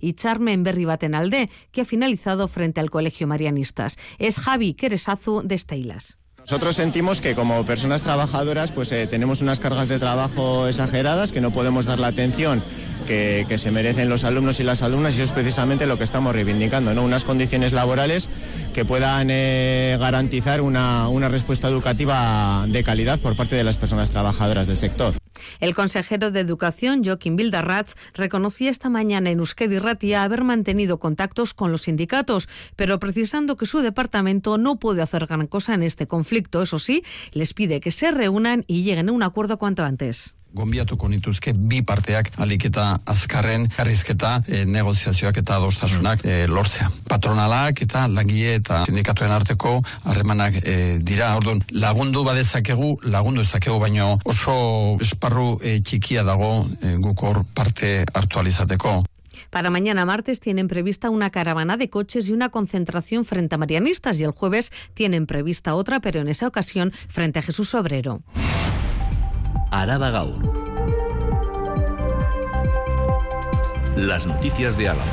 y 0.00 0.12
Charme 0.14 0.52
en 0.52 0.62
Berri 0.62 0.84
Batenalde, 0.84 1.50
que 1.72 1.82
ha 1.82 1.84
finalizado 1.84 2.48
frente 2.48 2.80
al 2.80 2.90
Colegio 2.90 3.26
Marianistas. 3.26 3.98
Es 4.18 4.36
Javi 4.36 4.74
Queresazu 4.74 5.42
de 5.42 5.54
Esteilas. 5.54 6.18
Nosotros 6.38 6.76
sentimos 6.76 7.20
que 7.20 7.34
como 7.34 7.66
personas 7.66 8.02
trabajadoras 8.02 8.70
pues 8.70 8.92
eh, 8.92 9.08
tenemos 9.08 9.42
unas 9.42 9.58
cargas 9.58 9.88
de 9.88 9.98
trabajo 9.98 10.68
exageradas, 10.68 11.32
que 11.32 11.40
no 11.40 11.50
podemos 11.50 11.86
dar 11.86 11.98
la 11.98 12.06
atención 12.06 12.62
que, 13.04 13.44
se 13.56 13.70
merecen 13.72 14.08
los 14.08 14.22
alumnos 14.22 14.60
y 14.60 14.62
las 14.62 14.82
alumnas 14.82 15.14
y 15.14 15.16
eso 15.16 15.24
es 15.24 15.32
precisamente 15.32 15.86
lo 15.86 15.98
que 15.98 16.04
estamos 16.04 16.32
reivindicando, 16.34 16.94
¿no? 16.94 17.02
unas 17.02 17.24
condiciones 17.24 17.72
laborales 17.72 18.28
que 18.74 18.84
puedan 18.84 19.28
eh, 19.30 19.96
garantizar 19.98 20.60
una 20.60 21.28
respuesta 21.28 21.68
educativa 21.68 22.64
de 22.68 22.84
calidad 22.84 23.18
por 23.18 23.34
parte 23.34 23.56
de 23.56 23.64
las 23.64 23.76
personas 23.76 24.10
trabajadoras 24.10 24.68
del 24.68 24.76
sector. 24.76 25.14
El 25.60 25.74
consejero 25.74 26.30
de 26.30 26.40
Educación, 26.40 27.04
Joaquín 27.04 27.36
Bildarratz, 27.36 27.94
reconocía 28.14 28.70
esta 28.70 28.88
mañana 28.88 29.30
en 29.30 29.38
Euskadi 29.40 29.78
Ratia 29.78 30.22
haber 30.22 30.44
mantenido 30.44 30.98
contactos 30.98 31.54
con 31.54 31.72
los 31.72 31.82
sindicatos, 31.82 32.48
pero 32.76 32.98
precisando 32.98 33.56
que 33.56 33.66
su 33.66 33.80
departamento 33.80 34.58
no 34.58 34.76
puede 34.76 35.02
hacer 35.02 35.26
gran 35.26 35.46
cosa 35.46 35.74
en 35.74 35.82
este 35.82 36.06
conflicto. 36.06 36.62
Eso 36.62 36.78
sí, 36.78 37.02
les 37.32 37.54
pide 37.54 37.80
que 37.80 37.90
se 37.90 38.10
reúnan 38.10 38.64
y 38.66 38.82
lleguen 38.84 39.08
a 39.08 39.12
un 39.12 39.22
acuerdo 39.22 39.58
cuanto 39.58 39.84
antes. 39.84 40.35
Gombiatuko 40.54 41.08
nituzke 41.08 41.52
bi 41.52 41.82
parteak 41.82 42.30
aliketa 42.40 42.86
azkarren 43.06 43.66
garrizketa 43.76 44.42
e, 44.46 44.64
negoziazioak 44.64 45.40
eta 45.42 45.56
adostasunak 45.60 46.24
e, 46.24 46.46
lortzea. 46.48 46.90
Patronalak 47.08 47.82
eta 47.84 48.06
langile 48.08 48.54
eta 48.60 48.84
sindikatuen 48.86 49.32
arteko 49.32 49.80
harremanak 50.04 50.60
e, 50.62 50.76
dira. 51.02 51.34
Orduan, 51.36 51.60
lagundu 51.72 52.24
badezakegu, 52.24 52.94
lagundu 53.10 53.44
ezakegu 53.44 53.78
baino 53.82 54.14
oso 54.24 54.56
esparru 55.02 55.58
e, 55.62 55.80
txikia 55.82 56.24
dago 56.24 56.64
e, 56.80 56.96
guk 57.02 57.26
hor 57.26 57.44
parte 57.54 57.98
hartualizateko. 58.14 59.02
Para 59.50 59.70
mañana 59.70 60.04
martes 60.04 60.40
tienen 60.40 60.68
prevista 60.68 61.10
una 61.10 61.30
caravana 61.30 61.76
de 61.76 61.88
coches 61.88 62.28
y 62.28 62.32
una 62.32 62.48
concentración 62.48 63.24
frente 63.24 63.54
a 63.54 63.58
marianistas 63.58 64.18
y 64.20 64.24
el 64.24 64.32
jueves 64.32 64.72
tienen 64.94 65.26
prevista 65.26 65.74
otra, 65.74 66.00
pero 66.00 66.20
en 66.20 66.28
esa 66.28 66.46
ocasión 66.46 66.92
frente 66.92 67.38
a 67.38 67.42
Jesús 67.42 67.74
Obrero. 67.74 68.22
Araba 69.70 70.10
Gaur. 70.10 70.42
Las 73.96 74.26
noticias 74.26 74.76
de 74.76 74.88
Álava. 74.88 75.04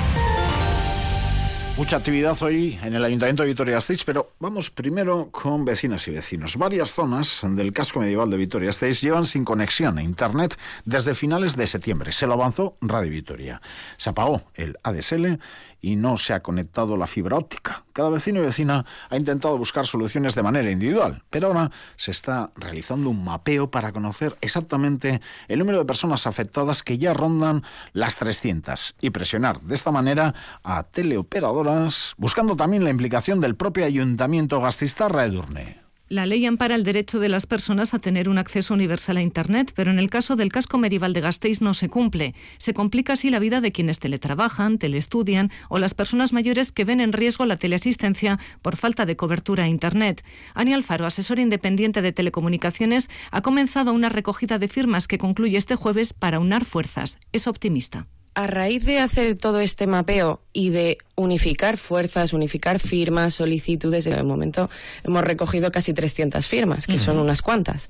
Mucha 1.76 1.98
actividad 1.98 2.38
hoy 2.44 2.78
en 2.84 2.94
el 2.94 3.04
Ayuntamiento 3.04 3.42
de 3.42 3.50
Vitoria-Gasteiz, 3.50 4.04
pero 4.04 4.34
vamos 4.40 4.70
primero 4.70 5.30
con 5.32 5.66
vecinas 5.66 6.08
y 6.08 6.12
vecinos. 6.12 6.56
Varias 6.56 6.94
zonas 6.94 7.42
del 7.44 7.74
casco 7.74 8.00
medieval 8.00 8.30
de 8.30 8.38
Vitoria-Gasteiz 8.38 9.02
llevan 9.02 9.26
sin 9.26 9.44
conexión 9.44 9.98
a 9.98 10.04
Internet 10.04 10.56
desde 10.86 11.16
finales 11.16 11.56
de 11.56 11.66
septiembre. 11.66 12.12
Se 12.12 12.28
lo 12.28 12.34
avanzó 12.34 12.78
Radio 12.80 13.10
Vitoria. 13.10 13.60
Se 13.98 14.12
apagó 14.12 14.44
el 14.54 14.78
ADSL 14.84 15.40
y 15.84 15.98
no 15.98 16.18
se 16.18 16.34
ha 16.34 16.42
conectado 16.42 16.98
la 16.98 17.06
fibra 17.06 17.38
óptica. 17.38 17.84
Cada 17.92 18.10
vecino 18.10 18.40
y 18.40 18.44
vecina 18.44 18.86
ha 19.10 19.18
intentado 19.18 19.58
buscar 19.58 19.86
soluciones 19.86 20.34
de 20.34 20.42
manera 20.42 20.72
individual, 20.72 21.22
pero 21.30 21.48
ahora 21.48 21.70
se 21.98 22.10
está 22.10 22.52
realizando 22.56 23.10
un 23.10 23.24
mapeo 23.24 23.70
para 23.70 23.92
conocer 23.92 24.38
exactamente 24.42 25.22
el 25.50 25.60
número 25.60 25.78
de 25.78 25.86
personas 25.86 26.26
afectadas 26.26 26.84
que 26.84 26.98
ya 26.98 27.14
rondan 27.14 27.64
las 27.92 28.16
300 28.16 28.96
y 29.02 29.10
presionar 29.10 29.60
de 29.60 29.76
esta 29.76 29.92
manera 29.92 30.34
a 30.64 30.84
teleoperadoras, 30.84 32.16
buscando 32.18 32.56
también 32.56 32.86
la 32.86 32.90
implicación 32.90 33.42
del 33.42 33.56
propio 33.56 33.86
Ayuntamiento 33.86 34.62
Gastistarra 34.62 35.26
Edurne. 35.26 35.83
La 36.14 36.28
ley 36.28 36.46
ampara 36.46 36.76
el 36.76 36.84
derecho 36.84 37.20
de 37.20 37.28
las 37.28 37.48
personas 37.48 37.96
a 37.96 37.98
tener 37.98 38.30
un 38.30 38.38
acceso 38.38 38.76
universal 38.76 39.18
a 39.18 39.24
Internet, 39.24 39.74
pero 39.76 39.90
en 39.90 39.98
el 39.98 40.12
caso 40.12 40.36
del 40.36 40.52
casco 40.52 40.78
medieval 40.78 41.12
de 41.12 41.22
Gasteiz 41.22 41.60
no 41.60 41.74
se 41.74 41.90
cumple. 41.90 42.36
Se 42.60 42.76
complica 42.76 43.14
así 43.14 43.32
la 43.32 43.40
vida 43.40 43.62
de 43.62 43.72
quienes 43.72 43.98
teletrabajan, 43.98 44.78
telestudian 44.78 45.50
o 45.70 45.80
las 45.80 45.96
personas 45.96 46.32
mayores 46.32 46.72
que 46.72 46.86
ven 46.86 47.02
en 47.02 47.14
riesgo 47.14 47.48
la 47.48 47.58
teleasistencia 47.58 48.40
por 48.62 48.76
falta 48.76 49.08
de 49.08 49.16
cobertura 49.16 49.64
a 49.64 49.70
Internet. 49.70 50.24
Ani 50.54 50.76
Alfaro, 50.76 51.08
asesora 51.08 51.42
independiente 51.42 52.04
de 52.04 52.12
telecomunicaciones, 52.12 53.10
ha 53.32 53.42
comenzado 53.42 53.92
una 53.92 54.10
recogida 54.10 54.60
de 54.60 54.68
firmas 54.68 55.08
que 55.08 55.18
concluye 55.18 55.58
este 55.58 55.76
jueves 55.76 56.14
para 56.14 56.38
unar 56.38 56.64
fuerzas. 56.64 57.18
Es 57.32 57.48
optimista 57.48 58.06
a 58.36 58.48
raíz 58.48 58.86
de 58.86 59.00
hacer 59.00 59.36
todo 59.36 59.60
este 59.60 59.88
mapeo 59.88 60.42
y 60.54 60.70
de 60.70 60.98
unificar 61.16 61.78
fuerzas, 61.78 62.34
unificar 62.34 62.80
firmas, 62.80 63.36
solicitudes, 63.36 64.08
en 64.08 64.14
el 64.14 64.24
momento 64.24 64.70
hemos 65.04 65.24
recogido 65.24 65.72
casi 65.72 65.94
300 65.94 66.48
firmas, 66.48 66.88
que 66.88 66.98
son 66.98 67.20
unas 67.20 67.42
cuantas. 67.42 67.90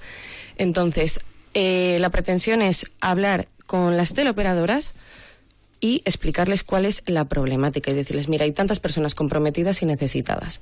Entonces, 0.58 1.22
eh, 1.54 1.98
la 2.00 2.10
pretensión 2.10 2.62
es 2.62 2.92
hablar 3.00 3.48
con 3.68 3.96
las 3.96 4.14
teleoperadoras 4.14 4.96
y 5.80 6.02
explicarles 6.06 6.64
cuál 6.64 6.86
es 6.86 7.04
la 7.08 7.26
problemática 7.26 7.92
y 7.92 7.94
decirles, 7.94 8.30
mira, 8.30 8.46
hay 8.46 8.52
tantas 8.52 8.80
personas 8.80 9.16
comprometidas 9.16 9.82
y 9.82 9.86
necesitadas. 9.86 10.62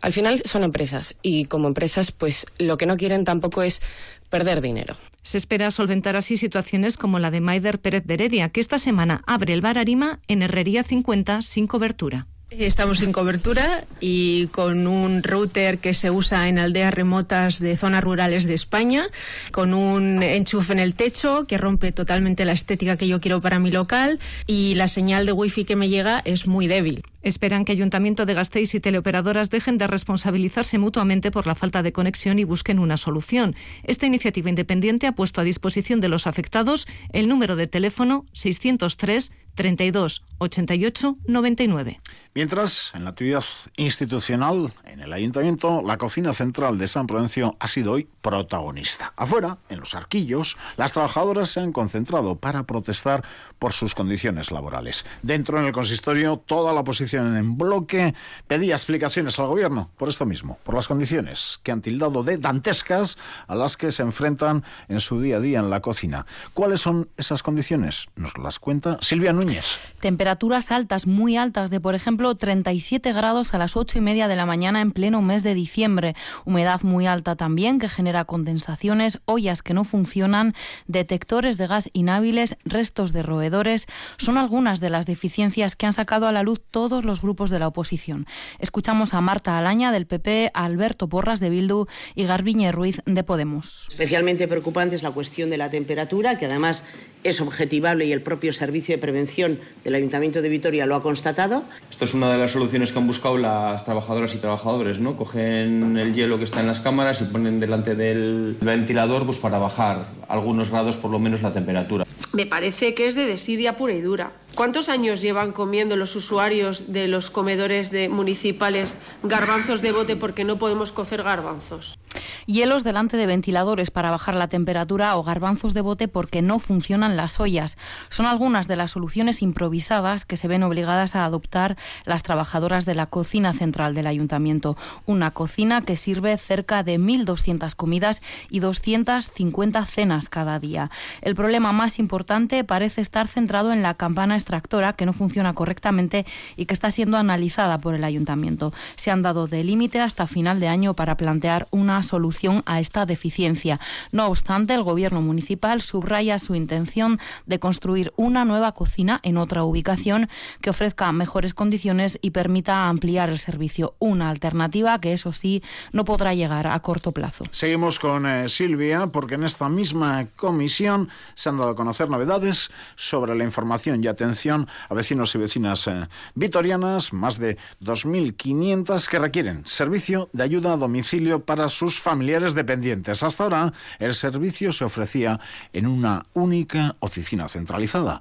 Al 0.00 0.12
final 0.12 0.42
son 0.44 0.64
empresas 0.64 1.14
y 1.22 1.46
como 1.46 1.68
empresas, 1.68 2.12
pues 2.12 2.46
lo 2.58 2.78
que 2.78 2.86
no 2.86 2.96
quieren 2.96 3.24
tampoco 3.24 3.62
es 3.62 3.80
perder 4.28 4.60
dinero. 4.60 4.96
Se 5.22 5.38
espera 5.38 5.70
solventar 5.70 6.16
así 6.16 6.36
situaciones 6.36 6.96
como 6.96 7.18
la 7.18 7.30
de 7.30 7.40
Maider 7.40 7.80
Pérez 7.80 8.04
de 8.04 8.14
Heredia, 8.14 8.48
que 8.50 8.60
esta 8.60 8.78
semana 8.78 9.22
abre 9.26 9.54
el 9.54 9.60
bar 9.60 9.78
Arima 9.78 10.20
en 10.28 10.42
Herrería 10.42 10.82
50 10.82 11.42
sin 11.42 11.66
cobertura. 11.66 12.26
Estamos 12.50 13.00
sin 13.00 13.12
cobertura 13.12 13.82
y 13.98 14.46
con 14.46 14.86
un 14.86 15.24
router 15.24 15.78
que 15.78 15.92
se 15.92 16.12
usa 16.12 16.48
en 16.48 16.60
aldeas 16.60 16.94
remotas 16.94 17.58
de 17.58 17.76
zonas 17.76 18.04
rurales 18.04 18.46
de 18.46 18.54
España, 18.54 19.08
con 19.50 19.74
un 19.74 20.22
enchufe 20.22 20.72
en 20.72 20.78
el 20.78 20.94
techo 20.94 21.44
que 21.48 21.58
rompe 21.58 21.90
totalmente 21.90 22.44
la 22.44 22.52
estética 22.52 22.96
que 22.96 23.08
yo 23.08 23.20
quiero 23.20 23.40
para 23.40 23.58
mi 23.58 23.72
local 23.72 24.20
y 24.46 24.74
la 24.76 24.86
señal 24.86 25.26
de 25.26 25.32
wifi 25.32 25.64
que 25.64 25.74
me 25.74 25.88
llega 25.88 26.22
es 26.24 26.46
muy 26.46 26.68
débil. 26.68 27.02
Esperan 27.26 27.64
que 27.64 27.72
Ayuntamiento 27.72 28.24
de 28.24 28.34
Gasteiz 28.34 28.72
y 28.76 28.78
teleoperadoras 28.78 29.50
dejen 29.50 29.78
de 29.78 29.88
responsabilizarse 29.88 30.78
mutuamente 30.78 31.32
por 31.32 31.48
la 31.48 31.56
falta 31.56 31.82
de 31.82 31.92
conexión 31.92 32.38
y 32.38 32.44
busquen 32.44 32.78
una 32.78 32.96
solución. 32.96 33.56
Esta 33.82 34.06
iniciativa 34.06 34.48
independiente 34.48 35.08
ha 35.08 35.12
puesto 35.12 35.40
a 35.40 35.44
disposición 35.44 36.00
de 36.00 36.08
los 36.08 36.28
afectados 36.28 36.86
el 37.12 37.26
número 37.26 37.56
de 37.56 37.66
teléfono 37.66 38.26
603 38.32 39.32
32 39.56 40.22
88 40.38 41.16
99. 41.26 42.00
Mientras, 42.34 42.92
en 42.94 43.04
la 43.04 43.10
actividad 43.10 43.44
institucional, 43.78 44.70
en 44.84 45.00
el 45.00 45.10
ayuntamiento, 45.10 45.82
la 45.82 45.96
cocina 45.96 46.34
central 46.34 46.76
de 46.76 46.86
San 46.86 47.06
Prudencio 47.06 47.56
ha 47.58 47.66
sido 47.66 47.92
hoy 47.92 48.06
protagonista. 48.20 49.14
Afuera, 49.16 49.56
en 49.70 49.80
los 49.80 49.94
arquillos, 49.94 50.58
las 50.76 50.92
trabajadoras 50.92 51.48
se 51.48 51.60
han 51.60 51.72
concentrado 51.72 52.36
para 52.36 52.64
protestar 52.64 53.24
por 53.58 53.72
sus 53.72 53.94
condiciones 53.94 54.50
laborales. 54.50 55.06
Dentro, 55.22 55.58
en 55.58 55.64
el 55.64 55.72
consistorio, 55.72 56.36
toda 56.36 56.74
la 56.74 56.80
oposición 56.80 57.15
en 57.16 57.56
bloque 57.56 58.14
pedía 58.46 58.74
explicaciones 58.74 59.38
al 59.38 59.46
gobierno 59.46 59.90
por 59.96 60.08
esto 60.08 60.26
mismo, 60.26 60.58
por 60.62 60.74
las 60.74 60.88
condiciones 60.88 61.60
que 61.62 61.72
han 61.72 61.82
tildado 61.82 62.22
de 62.22 62.38
dantescas 62.38 63.18
a 63.46 63.54
las 63.54 63.76
que 63.76 63.92
se 63.92 64.02
enfrentan 64.02 64.64
en 64.88 65.00
su 65.00 65.20
día 65.20 65.36
a 65.36 65.40
día 65.40 65.58
en 65.60 65.70
la 65.70 65.80
cocina. 65.80 66.26
¿Cuáles 66.54 66.80
son 66.80 67.08
esas 67.16 67.42
condiciones? 67.42 68.06
Nos 68.16 68.36
las 68.38 68.58
cuenta 68.58 68.98
Silvia 69.00 69.32
Núñez. 69.32 69.78
Temperaturas 70.00 70.70
altas, 70.70 71.06
muy 71.06 71.36
altas, 71.36 71.70
de 71.70 71.80
por 71.80 71.94
ejemplo 71.94 72.34
37 72.34 73.12
grados 73.12 73.54
a 73.54 73.58
las 73.58 73.76
8 73.76 73.98
y 73.98 74.00
media 74.00 74.28
de 74.28 74.36
la 74.36 74.46
mañana 74.46 74.80
en 74.80 74.92
pleno 74.92 75.22
mes 75.22 75.42
de 75.42 75.54
diciembre. 75.54 76.14
Humedad 76.44 76.82
muy 76.82 77.06
alta 77.06 77.36
también 77.36 77.78
que 77.78 77.88
genera 77.88 78.24
condensaciones, 78.24 79.20
ollas 79.24 79.62
que 79.62 79.74
no 79.74 79.84
funcionan, 79.84 80.54
detectores 80.86 81.56
de 81.58 81.66
gas 81.66 81.90
inhábiles, 81.92 82.56
restos 82.64 83.12
de 83.12 83.22
roedores. 83.22 83.86
Son 84.18 84.38
algunas 84.38 84.80
de 84.80 84.90
las 84.90 85.06
deficiencias 85.06 85.76
que 85.76 85.86
han 85.86 85.92
sacado 85.92 86.26
a 86.26 86.32
la 86.32 86.42
luz 86.42 86.60
todos 86.70 87.04
los 87.06 87.22
grupos 87.22 87.50
de 87.50 87.58
la 87.58 87.68
oposición. 87.68 88.26
Escuchamos 88.58 89.14
a 89.14 89.20
Marta 89.20 89.56
Alaña 89.56 89.92
del 89.92 90.06
PP, 90.06 90.50
a 90.52 90.64
Alberto 90.64 91.08
Porras 91.08 91.40
de 91.40 91.50
Bildu 91.50 91.86
y 92.14 92.24
Garbiñe 92.24 92.72
Ruiz 92.72 93.00
de 93.06 93.22
Podemos. 93.22 93.86
Especialmente 93.90 94.48
preocupante 94.48 94.96
es 94.96 95.02
la 95.02 95.10
cuestión 95.10 95.50
de 95.50 95.56
la 95.56 95.70
temperatura, 95.70 96.38
que 96.38 96.46
además 96.46 96.84
es 97.24 97.40
objetivable 97.40 98.06
y 98.06 98.12
el 98.12 98.22
propio 98.22 98.52
Servicio 98.52 98.94
de 98.94 99.00
Prevención 99.00 99.58
del 99.84 99.94
Ayuntamiento 99.94 100.42
de 100.42 100.48
Vitoria 100.48 100.86
lo 100.86 100.94
ha 100.94 101.02
constatado. 101.02 101.64
Esto 101.90 102.04
es 102.04 102.14
una 102.14 102.30
de 102.30 102.38
las 102.38 102.52
soluciones 102.52 102.92
que 102.92 102.98
han 102.98 103.06
buscado 103.06 103.36
las 103.36 103.84
trabajadoras 103.84 104.34
y 104.34 104.38
trabajadores, 104.38 105.00
¿no? 105.00 105.16
Cogen 105.16 105.96
el 105.96 106.14
hielo 106.14 106.38
que 106.38 106.44
está 106.44 106.60
en 106.60 106.68
las 106.68 106.80
cámaras 106.80 107.20
y 107.20 107.24
ponen 107.24 107.58
delante 107.58 107.94
del 107.94 108.56
ventilador 108.60 109.26
pues, 109.26 109.38
para 109.38 109.58
bajar 109.58 110.08
algunos 110.28 110.70
grados 110.70 110.96
por 110.96 111.10
lo 111.10 111.18
menos 111.18 111.42
la 111.42 111.52
temperatura. 111.52 112.06
Me 112.32 112.46
parece 112.46 112.94
que 112.94 113.06
es 113.06 113.14
de 113.14 113.26
desidia 113.26 113.76
pura 113.76 113.94
y 113.94 114.00
dura. 114.00 114.32
¿Cuántos 114.56 114.88
años 114.88 115.20
llevan 115.20 115.52
comiendo 115.52 115.96
los 115.96 116.16
usuarios 116.16 116.90
de 116.90 117.08
los 117.08 117.28
comedores 117.28 117.90
de 117.90 118.08
municipales 118.08 118.96
garbanzos 119.22 119.82
de 119.82 119.92
bote 119.92 120.16
porque 120.16 120.44
no 120.44 120.56
podemos 120.56 120.92
cocer 120.92 121.22
garbanzos? 121.22 121.98
Hielos 122.46 122.82
delante 122.82 123.18
de 123.18 123.26
ventiladores 123.26 123.90
para 123.90 124.10
bajar 124.10 124.34
la 124.34 124.48
temperatura 124.48 125.14
o 125.16 125.22
garbanzos 125.22 125.74
de 125.74 125.82
bote 125.82 126.08
porque 126.08 126.40
no 126.40 126.58
funcionan 126.58 127.16
las 127.16 127.38
ollas. 127.38 127.76
Son 128.08 128.24
algunas 128.24 128.66
de 128.66 128.76
las 128.76 128.92
soluciones 128.92 129.42
improvisadas 129.42 130.24
que 130.24 130.38
se 130.38 130.48
ven 130.48 130.62
obligadas 130.62 131.16
a 131.16 131.26
adoptar 131.26 131.76
las 132.06 132.22
trabajadoras 132.22 132.86
de 132.86 132.94
la 132.94 133.06
cocina 133.06 133.52
central 133.52 133.94
del 133.94 134.06
ayuntamiento. 134.06 134.78
Una 135.04 135.32
cocina 135.32 135.82
que 135.82 135.96
sirve 135.96 136.38
cerca 136.38 136.82
de 136.82 136.98
1.200 136.98 137.74
comidas 137.74 138.22
y 138.48 138.60
250 138.60 139.84
cenas 139.84 140.30
cada 140.30 140.58
día. 140.58 140.90
El 141.20 141.34
problema 141.34 141.72
más 141.72 141.98
importante 141.98 142.64
parece 142.64 143.02
estar 143.02 143.28
centrado 143.28 143.72
en 143.72 143.82
la 143.82 143.94
campana 143.94 144.36
extractora 144.46 144.92
que 144.92 145.06
no 145.06 145.12
funciona 145.12 145.54
correctamente 145.54 146.24
y 146.56 146.66
que 146.66 146.74
está 146.74 146.92
siendo 146.92 147.16
analizada 147.16 147.78
por 147.78 147.96
el 147.96 148.04
ayuntamiento. 148.04 148.72
Se 148.94 149.10
han 149.10 149.22
dado 149.22 149.48
de 149.48 149.64
límite 149.64 150.00
hasta 150.00 150.28
final 150.28 150.60
de 150.60 150.68
año 150.68 150.94
para 150.94 151.16
plantear 151.16 151.66
una 151.72 152.02
solución 152.04 152.62
a 152.64 152.78
esta 152.78 153.06
deficiencia. 153.06 153.80
No 154.12 154.26
obstante, 154.26 154.74
el 154.74 154.84
gobierno 154.84 155.20
municipal 155.20 155.82
subraya 155.82 156.38
su 156.38 156.54
intención 156.54 157.18
de 157.46 157.58
construir 157.58 158.12
una 158.16 158.44
nueva 158.44 158.70
cocina 158.72 159.18
en 159.24 159.36
otra 159.36 159.64
ubicación 159.64 160.28
que 160.60 160.70
ofrezca 160.70 161.10
mejores 161.10 161.52
condiciones 161.52 162.18
y 162.22 162.30
permita 162.30 162.88
ampliar 162.88 163.30
el 163.30 163.40
servicio. 163.40 163.96
Una 163.98 164.30
alternativa 164.30 165.00
que, 165.00 165.12
eso 165.12 165.32
sí, 165.32 165.62
no 165.92 166.04
podrá 166.04 166.34
llegar 166.34 166.68
a 166.68 166.78
corto 166.80 167.10
plazo. 167.10 167.44
Seguimos 167.50 167.98
con 167.98 168.26
eh, 168.26 168.48
Silvia, 168.48 169.08
porque 169.08 169.34
en 169.34 169.42
esta 169.42 169.68
misma 169.68 170.28
comisión 170.36 171.08
se 171.34 171.48
han 171.48 171.58
dado 171.58 171.70
a 171.70 171.76
conocer 171.76 172.08
novedades 172.08 172.70
sobre 172.94 173.34
la 173.34 173.42
información 173.42 174.04
y 174.04 174.06
atención 174.06 174.35
a 174.44 174.94
vecinos 174.94 175.34
y 175.34 175.38
vecinas 175.38 175.86
eh, 175.86 176.08
vitorianas, 176.34 177.12
más 177.12 177.38
de 177.38 177.56
2.500 177.82 179.08
que 179.08 179.18
requieren 179.18 179.62
servicio 179.66 180.28
de 180.32 180.42
ayuda 180.42 180.74
a 180.74 180.76
domicilio 180.76 181.40
para 181.40 181.68
sus 181.68 182.00
familiares 182.00 182.54
dependientes. 182.54 183.22
Hasta 183.22 183.44
ahora, 183.44 183.72
el 183.98 184.14
servicio 184.14 184.72
se 184.72 184.84
ofrecía 184.84 185.40
en 185.72 185.86
una 185.86 186.22
única 186.34 186.94
oficina 187.00 187.48
centralizada 187.48 188.20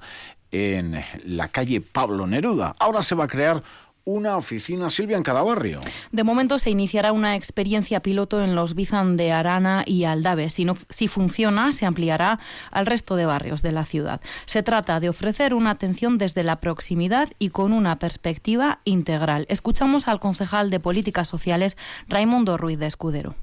en 0.52 1.04
la 1.26 1.50
calle 1.50 1.82
Pablo 1.82 2.28
Neruda. 2.28 2.76
Ahora 2.80 3.04
se 3.04 3.16
va 3.16 3.26
a 3.26 3.28
crear 3.28 3.62
una 4.06 4.38
oficina, 4.38 4.90
Silvia, 4.90 5.18
en 5.18 5.24
cada 5.24 5.42
barrio. 5.42 5.82
De 6.12 6.24
momento 6.24 6.60
se 6.60 6.70
iniciará 6.70 7.12
una 7.12 7.36
experiencia 7.36 8.02
piloto 8.02 8.44
en 8.44 8.56
los 8.56 8.76
Bizan 8.76 9.18
de 9.18 9.32
Arana 9.32 9.84
y 9.86 10.06
Aldave. 10.06 10.50
Si, 10.50 10.66
si 10.90 11.08
funciona, 11.08 11.72
se 11.72 11.86
ampliará 11.86 12.40
al 12.72 12.86
resto 12.86 13.16
de 13.16 13.26
barrios 13.26 13.62
de 13.62 13.72
la 13.72 13.84
ciudad. 13.84 14.22
Se 14.46 14.64
trata 14.64 15.00
de 15.00 15.10
ofrecer 15.10 15.54
una 15.54 15.72
atención 15.72 16.18
desde 16.18 16.44
la 16.44 16.60
proximidad 16.60 17.30
y 17.40 17.50
con 17.50 17.74
una 17.74 17.98
perspectiva 17.98 18.80
integral. 18.86 19.46
Escuchamos 19.50 20.08
al 20.08 20.20
concejal 20.20 20.70
de 20.70 20.80
Políticas 20.80 21.28
Sociales, 21.28 21.76
Raimundo 22.08 22.58
Ruiz 22.58 22.78
de 22.78 22.86
Escudero. 22.86 23.36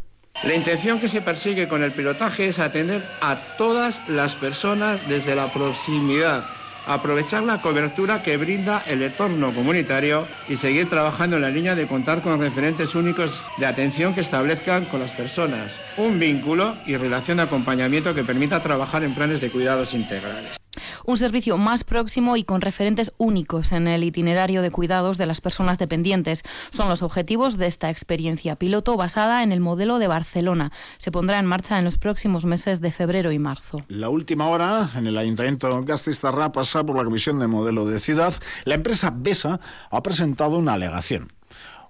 La 0.45 0.55
intención 0.55 0.99
que 0.99 1.09
se 1.09 1.21
persigue 1.21 1.69
con 1.69 1.83
el 1.83 1.93
pilotaje 1.93 2.47
es 2.47 2.59
atender 2.59 3.05
a 3.21 3.37
todas 3.59 4.09
las 4.09 4.35
personas 4.35 5.07
desde 5.09 5.35
la 5.35 5.47
proximidad 5.49 6.45
aprovechar 6.87 7.43
la 7.43 7.61
cobertura 7.61 8.23
que 8.23 8.37
brinda 8.37 8.83
el 8.87 9.03
entorno 9.03 9.53
comunitario 9.53 10.27
y 10.49 10.57
seguir 10.57 10.89
trabajando 10.89 11.37
en 11.37 11.43
la 11.43 11.51
línea 11.51 11.75
de 11.75 11.87
contar 11.87 12.23
con 12.23 12.41
referentes 12.41 12.95
únicos 12.95 13.47
de 13.59 13.67
atención 13.67 14.15
que 14.15 14.21
establezcan 14.21 14.85
con 14.87 15.01
las 15.01 15.13
personas 15.13 15.81
un 15.97 16.19
vínculo 16.19 16.77
y 16.87 16.97
relación 16.97 17.39
de 17.39 17.45
acompañamiento 17.45 18.15
que 18.15 18.25
permita 18.25 18.61
trabajar 18.61 19.03
en 19.05 19.15
planes 19.15 19.41
de 19.41 19.51
cuidados 19.51 19.95
integrales. 19.95 20.62
Un 21.05 21.17
servicio 21.17 21.59
más 21.59 21.85
próximo 21.85 22.37
y 22.37 22.45
con 22.45 22.61
referentes 22.61 23.13
únicos 23.19 23.73
en 23.73 23.89
el 23.89 24.05
itinerario 24.05 24.63
de 24.63 24.71
cuidados 24.71 25.19
de 25.19 25.27
las 25.27 25.41
personas 25.41 25.79
dependientes 25.79 26.43
son 26.73 26.89
los 26.89 27.03
objetivos 27.03 27.57
de 27.59 27.67
esta 27.67 27.91
experiencia 27.91 28.57
piloto 28.57 28.97
basada 28.97 29.43
en 29.43 29.53
el 29.53 29.61
modelo 29.61 29.99
de 29.99 30.09
Barcelona. 30.09 30.73
Se 30.99 31.11
pondrá 31.11 31.39
en 31.39 31.47
marcha 31.47 31.79
en 31.79 31.85
los 31.85 31.99
próximos 31.99 32.45
meses 32.45 32.81
de 32.81 32.93
febrero 32.93 33.33
y 33.33 33.39
marzo. 33.39 33.79
La 33.89 34.09
última 34.09 34.49
hora 34.49 34.91
en 34.95 35.07
el 35.07 35.19
Ayuntamiento 35.19 35.85
Gastistarra 35.85 36.53
pasa 36.53 36.85
por 36.85 36.97
la 36.97 37.05
Comisión 37.05 37.39
de 37.39 37.47
Modelo 37.47 37.87
de 37.87 37.99
Ciudad. 37.99 38.35
La 38.65 38.75
empresa 38.75 39.13
BESA 39.15 39.61
ha 39.91 40.03
presentado 40.03 40.57
una 40.59 40.75
alegación 40.75 41.33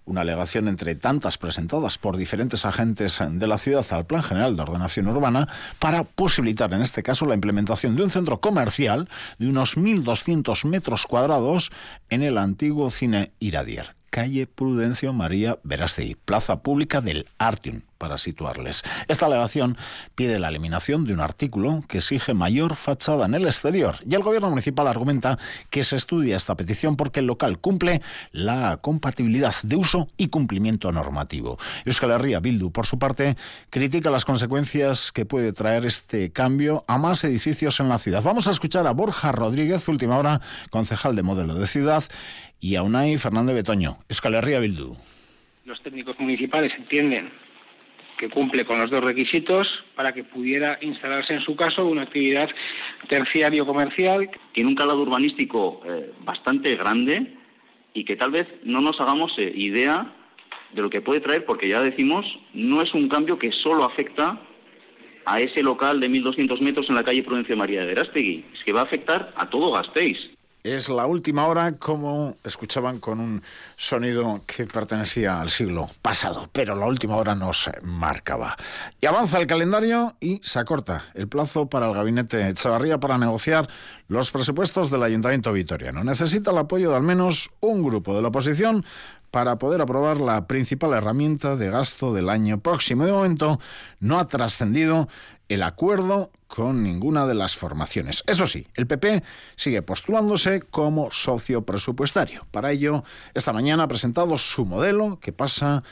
una 0.05 0.23
alegación 0.23 0.69
entre 0.69 0.95
tantas 0.95 1.39
presentadas 1.39 1.99
por 1.99 2.17
diferentes 2.17 2.65
agentes 2.65 3.19
de 3.21 3.47
la 3.47 3.59
ciudad 3.59 3.87
al 3.91 4.07
Plan 4.07 4.23
General 4.23 4.57
de 4.57 4.63
Ordenación 4.63 5.09
Urbana 5.09 5.49
para 5.79 6.05
posibilitar 6.05 6.73
en 6.73 6.83
este 6.83 7.03
caso 7.03 7.27
la 7.27 7.35
implementación 7.35 7.97
de 7.97 8.03
un 8.05 8.11
centro 8.11 8.41
comercial 8.41 9.09
de 9.39 9.49
unos 9.49 9.77
1.200 9.77 10.65
metros 10.67 11.07
cuadrados 11.07 11.73
en 12.09 12.23
el 12.23 12.39
antiguo 12.39 12.91
cine 12.91 13.33
Iradier. 13.39 13.95
Calle 14.11 14.47
Prudencio 14.47 15.15
María 15.15 15.59
Verástegui, 15.63 16.17
plaza 16.17 16.63
pública 16.63 17.01
del 17.01 17.27
Artium, 17.39 17.81
para 18.03 18.19
situarles. 18.19 18.83
Esta 19.07 19.27
alegación 19.27 19.77
pide 20.17 20.41
la 20.41 20.49
eliminación 20.49 21.05
de 21.05 21.15
un 21.15 21.21
artículo 21.21 21.85
que 21.87 21.99
exige 21.99 22.35
mayor 22.35 22.75
fachada 22.75 23.27
en 23.27 23.35
el 23.35 23.45
exterior 23.45 23.95
y 24.05 24.17
el 24.17 24.25
gobierno 24.25 24.51
municipal 24.51 24.89
argumenta 24.89 25.39
que 25.71 25.85
se 25.85 25.95
estudia 25.95 26.37
esta 26.37 26.57
petición 26.57 26.97
porque 26.97 27.21
el 27.21 27.27
local 27.27 27.61
cumple 27.61 28.03
la 28.33 28.79
compatibilidad 28.79 29.55
de 29.63 29.77
uso 29.77 30.09
y 30.17 30.31
cumplimiento 30.31 30.91
normativo. 30.91 31.59
Euskal 31.85 32.11
Herria 32.11 32.41
Bildu, 32.41 32.73
por 32.73 32.87
su 32.87 32.99
parte, 32.99 33.37
critica 33.71 34.11
las 34.11 34.25
consecuencias 34.25 35.13
que 35.13 35.25
puede 35.25 35.53
traer 35.53 35.87
este 35.87 36.33
cambio 36.33 36.85
a 36.89 36.99
más 36.99 37.23
edificios 37.23 37.79
en 37.79 37.89
la 37.89 37.99
ciudad. 37.99 38.25
Vamos 38.25 38.49
a 38.49 38.51
escuchar 38.51 38.89
a 38.89 38.91
Borja 38.91 39.31
Rodríguez, 39.31 39.87
última 39.87 40.19
hora, 40.19 40.41
concejal 40.71 41.15
de 41.15 41.23
modelo 41.23 41.55
de 41.55 41.69
ciudad, 41.69 42.03
y 42.59 42.75
a 42.75 42.83
Unai 42.83 43.17
Fernández 43.17 43.55
Betoño, 43.55 43.99
Escalerría 44.09 44.59
Bildu. 44.59 44.97
Los 45.65 45.81
técnicos 45.83 46.19
municipales 46.19 46.73
entienden 46.77 47.31
que 48.23 48.31
cumple 48.31 48.65
con 48.65 48.79
los 48.79 48.89
dos 48.89 49.03
requisitos 49.03 49.67
para 49.97 50.13
que 50.13 50.23
pudiera 50.23 50.79
instalarse 50.81 51.35
en 51.35 51.41
su 51.41 51.57
caso 51.57 51.85
una 51.85 52.03
actividad 52.03 52.49
terciario 53.09 53.67
comercial. 53.67 54.31
Tiene 54.53 54.71
un 54.71 54.77
calado 54.77 55.03
urbanístico 55.03 55.83
eh, 55.85 56.13
bastante 56.21 56.77
grande 56.77 57.35
y 57.93 58.05
que 58.05 58.15
tal 58.15 58.31
vez 58.31 58.47
no 58.63 58.81
nos 58.81 59.01
hagamos 59.01 59.33
eh, 59.39 59.53
idea 59.57 60.07
de 60.73 60.83
lo 60.83 60.89
que 60.89 61.01
puede 61.01 61.19
traer, 61.19 61.45
porque 61.45 61.69
ya 61.69 61.81
decimos, 61.81 62.25
no 62.55 62.81
es 62.81 62.95
un 62.95 63.09
cambio 63.09 63.41
que 63.41 63.51
solo 63.51 63.83
afecta 63.83 64.41
a 65.27 65.41
ese 65.41 65.61
local 65.61 65.99
de 65.99 66.09
1.200 66.09 66.61
metros 66.61 66.89
en 66.91 66.95
la 66.95 67.03
calle 67.03 67.25
Prudencia 67.25 67.57
María 67.57 67.81
de 67.81 67.87
Verástegui, 67.87 68.45
es 68.55 68.63
que 68.63 68.73
va 68.73 68.83
a 68.83 68.85
afectar 68.85 69.33
a 69.35 69.51
todo 69.51 69.73
Gasteiz. 69.73 70.31
Es 70.65 70.89
la 70.89 71.07
última 71.07 71.49
hora, 71.49 71.73
como 71.73 72.35
escuchaban 72.45 73.01
con 73.01 73.19
un 73.19 73.43
sonido 73.77 74.43
que 74.47 74.65
pertenecía 74.65 75.41
al 75.41 75.51
siglo 75.51 75.91
pasado, 76.03 76.49
pero 76.53 76.77
la 76.77 76.87
última 76.87 77.17
hora 77.17 77.35
nos 77.35 77.69
marcaba. 77.83 78.57
Y 79.01 79.07
avanza 79.07 79.41
el 79.41 79.49
calendario 79.49 80.15
y 80.21 80.41
se 80.45 80.61
acorta 80.61 81.07
el 81.15 81.27
plazo 81.27 81.67
para 81.67 81.89
el 81.89 81.95
gabinete 81.95 82.49
Echavarría 82.49 83.01
para 83.01 83.19
negociar 83.19 83.69
los 84.07 84.31
presupuestos 84.31 84.89
del 84.89 85.03
Ayuntamiento 85.03 85.53
Vitoriano. 85.53 86.05
Necesita 86.05 86.53
el 86.53 86.59
apoyo 86.59 86.91
de 86.91 86.97
al 86.97 87.03
menos 87.03 87.51
un 87.59 87.83
grupo 87.83 88.15
de 88.15 88.23
la 88.23 88.29
oposición 88.29 88.85
para 89.33 89.59
poder 89.59 89.81
aprobar 89.81 90.21
la 90.21 90.47
principal 90.47 90.93
herramienta 90.93 91.57
de 91.57 91.71
gasto 91.71 92.15
del 92.15 92.29
año 92.29 92.61
próximo. 92.61 93.05
De 93.05 93.13
momento 93.13 93.59
no 93.99 94.21
ha 94.21 94.29
trascendido 94.29 95.09
el 95.53 95.63
acuerdo 95.63 96.31
con 96.49 96.83
ninguna 96.83 97.27
de 97.27 97.35
las 97.35 97.57
formaciones. 97.57 98.25
Eso 98.27 98.47
sí, 98.47 98.67
el 98.75 98.87
PP 98.87 99.23
sigue 99.55 99.83
postulándose 99.83 100.63
como 100.63 101.11
socio 101.11 101.67
presupuestario. 101.67 102.47
Para 102.51 102.73
ello, 102.73 103.05
esta 103.35 103.53
mañana 103.53 103.83
ha 103.83 103.89
presentado 103.89 104.39
su 104.39 104.65
modelo 104.65 105.19
que 105.21 105.33
pasa 105.33 105.83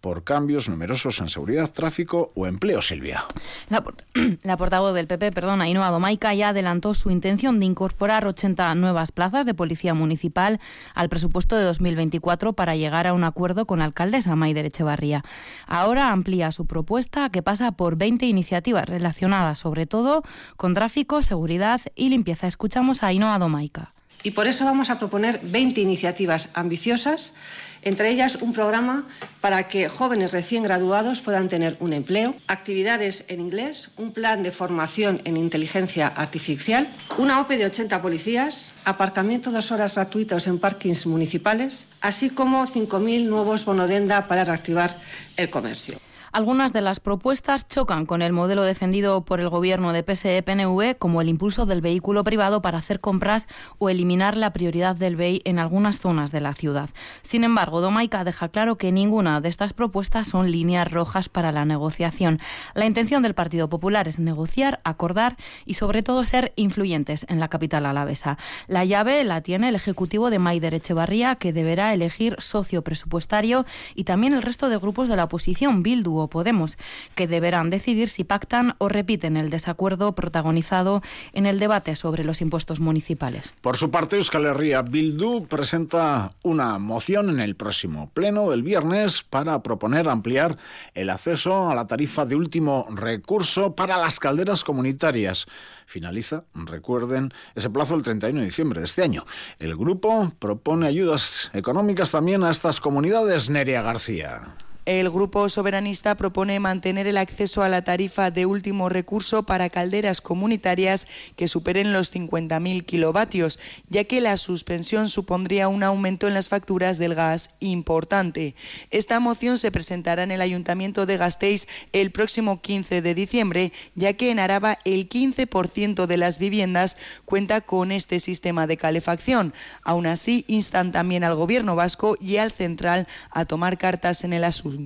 por 0.00 0.24
cambios 0.24 0.68
numerosos 0.68 1.20
en 1.20 1.28
seguridad, 1.28 1.70
tráfico 1.70 2.32
o 2.34 2.46
empleo, 2.46 2.82
Silvia. 2.82 3.24
La, 3.68 3.82
portavoz 4.56 4.94
del 4.94 5.06
PP, 5.06 5.32
perdón, 5.32 5.60
Ainhoa 5.60 5.90
Domaica, 5.90 6.34
ya 6.34 6.50
adelantó 6.50 6.94
su 6.94 7.10
intención 7.10 7.58
de 7.58 7.66
incorporar 7.66 8.26
80 8.26 8.74
nuevas 8.76 9.12
plazas 9.12 9.46
de 9.46 9.54
policía 9.54 9.94
municipal 9.94 10.60
al 10.94 11.08
presupuesto 11.08 11.56
de 11.56 11.64
2024 11.64 12.52
para 12.52 12.76
llegar 12.76 13.06
a 13.06 13.12
un 13.12 13.24
acuerdo 13.24 13.66
con 13.66 13.82
alcaldesa 13.82 14.36
Maider 14.36 14.66
Echevarría. 14.66 15.24
Ahora 15.66 16.12
amplía 16.12 16.50
su 16.52 16.66
propuesta 16.66 17.30
que 17.30 17.42
pasa 17.42 17.72
por 17.72 17.96
20 17.96 18.26
iniciativas 18.26 18.88
relacionadas 18.88 19.58
sobre 19.58 19.86
todo 19.86 20.22
con 20.56 20.74
tráfico, 20.74 21.22
seguridad 21.22 21.80
y 21.94 22.08
limpieza. 22.08 22.46
Escuchamos 22.46 23.02
a 23.02 23.08
Ainhoa 23.08 23.38
Domaica. 23.38 23.94
Y 24.22 24.32
por 24.32 24.46
eso 24.46 24.64
vamos 24.64 24.90
a 24.90 24.98
proponer 24.98 25.40
20 25.42 25.80
iniciativas 25.80 26.50
ambiciosas 26.54 27.34
entre 27.82 28.10
ellas 28.10 28.36
un 28.36 28.52
programa 28.52 29.06
para 29.40 29.68
que 29.68 29.88
jóvenes 29.88 30.32
recién 30.32 30.62
graduados 30.62 31.20
puedan 31.20 31.48
tener 31.48 31.76
un 31.80 31.92
empleo, 31.92 32.34
actividades 32.46 33.24
en 33.28 33.40
inglés, 33.40 33.92
un 33.96 34.12
plan 34.12 34.42
de 34.42 34.52
formación 34.52 35.20
en 35.24 35.36
inteligencia 35.36 36.08
artificial, 36.08 36.88
una 37.18 37.40
OPE 37.40 37.58
de 37.58 37.66
80 37.66 38.02
policías, 38.02 38.72
aparcamiento 38.84 39.50
dos 39.50 39.70
horas 39.70 39.94
gratuitos 39.94 40.46
en 40.46 40.58
parkings 40.58 41.06
municipales, 41.06 41.86
así 42.00 42.30
como 42.30 42.66
5.000 42.66 43.26
nuevos 43.26 43.64
bonodenda 43.64 44.26
para 44.26 44.44
reactivar 44.44 44.96
el 45.36 45.50
comercio. 45.50 46.07
Algunas 46.32 46.72
de 46.72 46.82
las 46.82 47.00
propuestas 47.00 47.68
chocan 47.68 48.04
con 48.04 48.20
el 48.20 48.32
modelo 48.32 48.62
defendido 48.62 49.24
por 49.24 49.40
el 49.40 49.48
gobierno 49.48 49.92
de 49.92 50.02
PSE-PNV, 50.04 50.98
como 50.98 51.22
el 51.22 51.28
impulso 51.28 51.64
del 51.64 51.80
vehículo 51.80 52.22
privado 52.22 52.60
para 52.60 52.78
hacer 52.78 53.00
compras 53.00 53.48
o 53.78 53.88
eliminar 53.88 54.36
la 54.36 54.52
prioridad 54.52 54.94
del 54.94 55.16
BEI 55.16 55.40
en 55.44 55.58
algunas 55.58 55.98
zonas 55.98 56.30
de 56.30 56.40
la 56.40 56.52
ciudad. 56.52 56.90
Sin 57.22 57.44
embargo, 57.44 57.80
Domaica 57.80 58.24
deja 58.24 58.50
claro 58.50 58.76
que 58.76 58.92
ninguna 58.92 59.40
de 59.40 59.48
estas 59.48 59.72
propuestas 59.72 60.28
son 60.28 60.50
líneas 60.50 60.90
rojas 60.90 61.30
para 61.30 61.50
la 61.50 61.64
negociación. 61.64 62.40
La 62.74 62.84
intención 62.84 63.22
del 63.22 63.34
Partido 63.34 63.68
Popular 63.70 64.06
es 64.06 64.18
negociar, 64.18 64.80
acordar 64.84 65.36
y 65.64 65.74
sobre 65.74 66.02
todo 66.02 66.24
ser 66.24 66.52
influyentes 66.56 67.24
en 67.28 67.40
la 67.40 67.48
capital 67.48 67.86
alavesa. 67.86 68.36
La 68.66 68.84
llave 68.84 69.24
la 69.24 69.40
tiene 69.40 69.70
el 69.70 69.74
Ejecutivo 69.74 70.28
de 70.28 70.38
Maider 70.38 70.74
Echevarría, 70.74 71.36
que 71.36 71.54
deberá 71.54 71.94
elegir 71.94 72.36
socio 72.38 72.82
presupuestario 72.82 73.64
y 73.94 74.04
también 74.04 74.34
el 74.34 74.42
resto 74.42 74.68
de 74.68 74.76
grupos 74.76 75.08
de 75.08 75.16
la 75.16 75.24
oposición, 75.24 75.82
Bildu 75.82 76.17
o 76.20 76.28
Podemos, 76.28 76.78
que 77.14 77.26
deberán 77.26 77.70
decidir 77.70 78.08
si 78.08 78.24
pactan 78.24 78.74
o 78.78 78.88
repiten 78.88 79.36
el 79.36 79.50
desacuerdo 79.50 80.14
protagonizado 80.14 81.02
en 81.32 81.46
el 81.46 81.58
debate 81.58 81.94
sobre 81.94 82.24
los 82.24 82.40
impuestos 82.40 82.80
municipales. 82.80 83.54
Por 83.60 83.76
su 83.76 83.90
parte, 83.90 84.16
Euskal 84.16 84.46
Herria 84.46 84.82
Bildu 84.82 85.46
presenta 85.46 86.32
una 86.42 86.78
moción 86.78 87.30
en 87.30 87.40
el 87.40 87.56
próximo 87.56 88.10
pleno 88.14 88.50
del 88.50 88.62
viernes 88.62 89.22
para 89.22 89.62
proponer 89.62 90.08
ampliar 90.08 90.58
el 90.94 91.10
acceso 91.10 91.68
a 91.68 91.74
la 91.74 91.86
tarifa 91.86 92.24
de 92.24 92.36
último 92.36 92.86
recurso 92.90 93.74
para 93.74 93.96
las 93.96 94.18
calderas 94.18 94.64
comunitarias. 94.64 95.46
Finaliza, 95.86 96.44
recuerden, 96.54 97.32
ese 97.54 97.70
plazo 97.70 97.94
el 97.94 98.02
31 98.02 98.40
de 98.40 98.46
diciembre 98.46 98.80
de 98.80 98.86
este 98.86 99.02
año. 99.02 99.24
El 99.58 99.76
grupo 99.76 100.30
propone 100.38 100.86
ayudas 100.86 101.50
económicas 101.54 102.10
también 102.10 102.44
a 102.44 102.50
estas 102.50 102.80
comunidades, 102.80 103.48
Neria 103.48 103.82
García. 103.82 104.54
El 104.88 105.10
grupo 105.10 105.50
soberanista 105.50 106.14
propone 106.14 106.60
mantener 106.60 107.06
el 107.06 107.18
acceso 107.18 107.62
a 107.62 107.68
la 107.68 107.82
tarifa 107.82 108.30
de 108.30 108.46
último 108.46 108.88
recurso 108.88 109.42
para 109.42 109.68
calderas 109.68 110.22
comunitarias 110.22 111.06
que 111.36 111.46
superen 111.46 111.92
los 111.92 112.10
50.000 112.10 112.86
kilovatios, 112.86 113.58
ya 113.90 114.04
que 114.04 114.22
la 114.22 114.38
suspensión 114.38 115.10
supondría 115.10 115.68
un 115.68 115.82
aumento 115.82 116.26
en 116.26 116.32
las 116.32 116.48
facturas 116.48 116.96
del 116.96 117.14
gas 117.14 117.50
importante. 117.60 118.54
Esta 118.90 119.20
moción 119.20 119.58
se 119.58 119.70
presentará 119.70 120.22
en 120.22 120.30
el 120.30 120.40
Ayuntamiento 120.40 121.04
de 121.04 121.18
Gasteiz 121.18 121.66
el 121.92 122.10
próximo 122.10 122.62
15 122.62 123.02
de 123.02 123.14
diciembre, 123.14 123.72
ya 123.94 124.14
que 124.14 124.30
en 124.30 124.38
Araba 124.38 124.78
el 124.86 125.10
15% 125.10 126.06
de 126.06 126.16
las 126.16 126.38
viviendas 126.38 126.96
cuenta 127.26 127.60
con 127.60 127.92
este 127.92 128.20
sistema 128.20 128.66
de 128.66 128.78
calefacción. 128.78 129.52
Aún 129.82 130.06
así, 130.06 130.46
instan 130.48 130.92
también 130.92 131.24
al 131.24 131.34
Gobierno 131.34 131.76
vasco 131.76 132.16
y 132.18 132.38
al 132.38 132.52
central 132.52 133.06
a 133.32 133.44
tomar 133.44 133.76
cartas 133.76 134.24
en 134.24 134.32
el 134.32 134.44
asunto. 134.44 134.77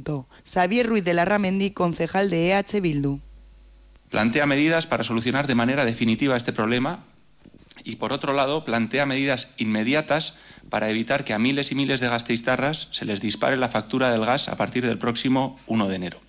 Xavier 0.44 0.86
Ruiz 0.86 1.04
de 1.04 1.14
la 1.14 1.24
Ramendi, 1.24 1.70
concejal 1.70 2.30
de 2.30 2.52
EH 2.52 2.80
Bildu. 2.80 3.20
Plantea 4.10 4.46
medidas 4.46 4.86
para 4.86 5.04
solucionar 5.04 5.46
de 5.46 5.54
manera 5.54 5.84
definitiva 5.84 6.36
este 6.36 6.52
problema 6.52 7.00
y, 7.84 7.96
por 7.96 8.12
otro 8.12 8.32
lado, 8.32 8.64
plantea 8.64 9.06
medidas 9.06 9.48
inmediatas 9.56 10.34
para 10.70 10.90
evitar 10.90 11.24
que 11.24 11.34
a 11.34 11.38
miles 11.38 11.72
y 11.72 11.74
miles 11.74 12.00
de 12.00 12.08
gasteiztarras 12.08 12.88
se 12.90 13.04
les 13.04 13.20
dispare 13.20 13.56
la 13.56 13.68
factura 13.68 14.10
del 14.10 14.24
gas 14.24 14.48
a 14.48 14.56
partir 14.56 14.86
del 14.86 14.98
próximo 14.98 15.58
1 15.66 15.88
de 15.88 15.96
enero 15.96 16.20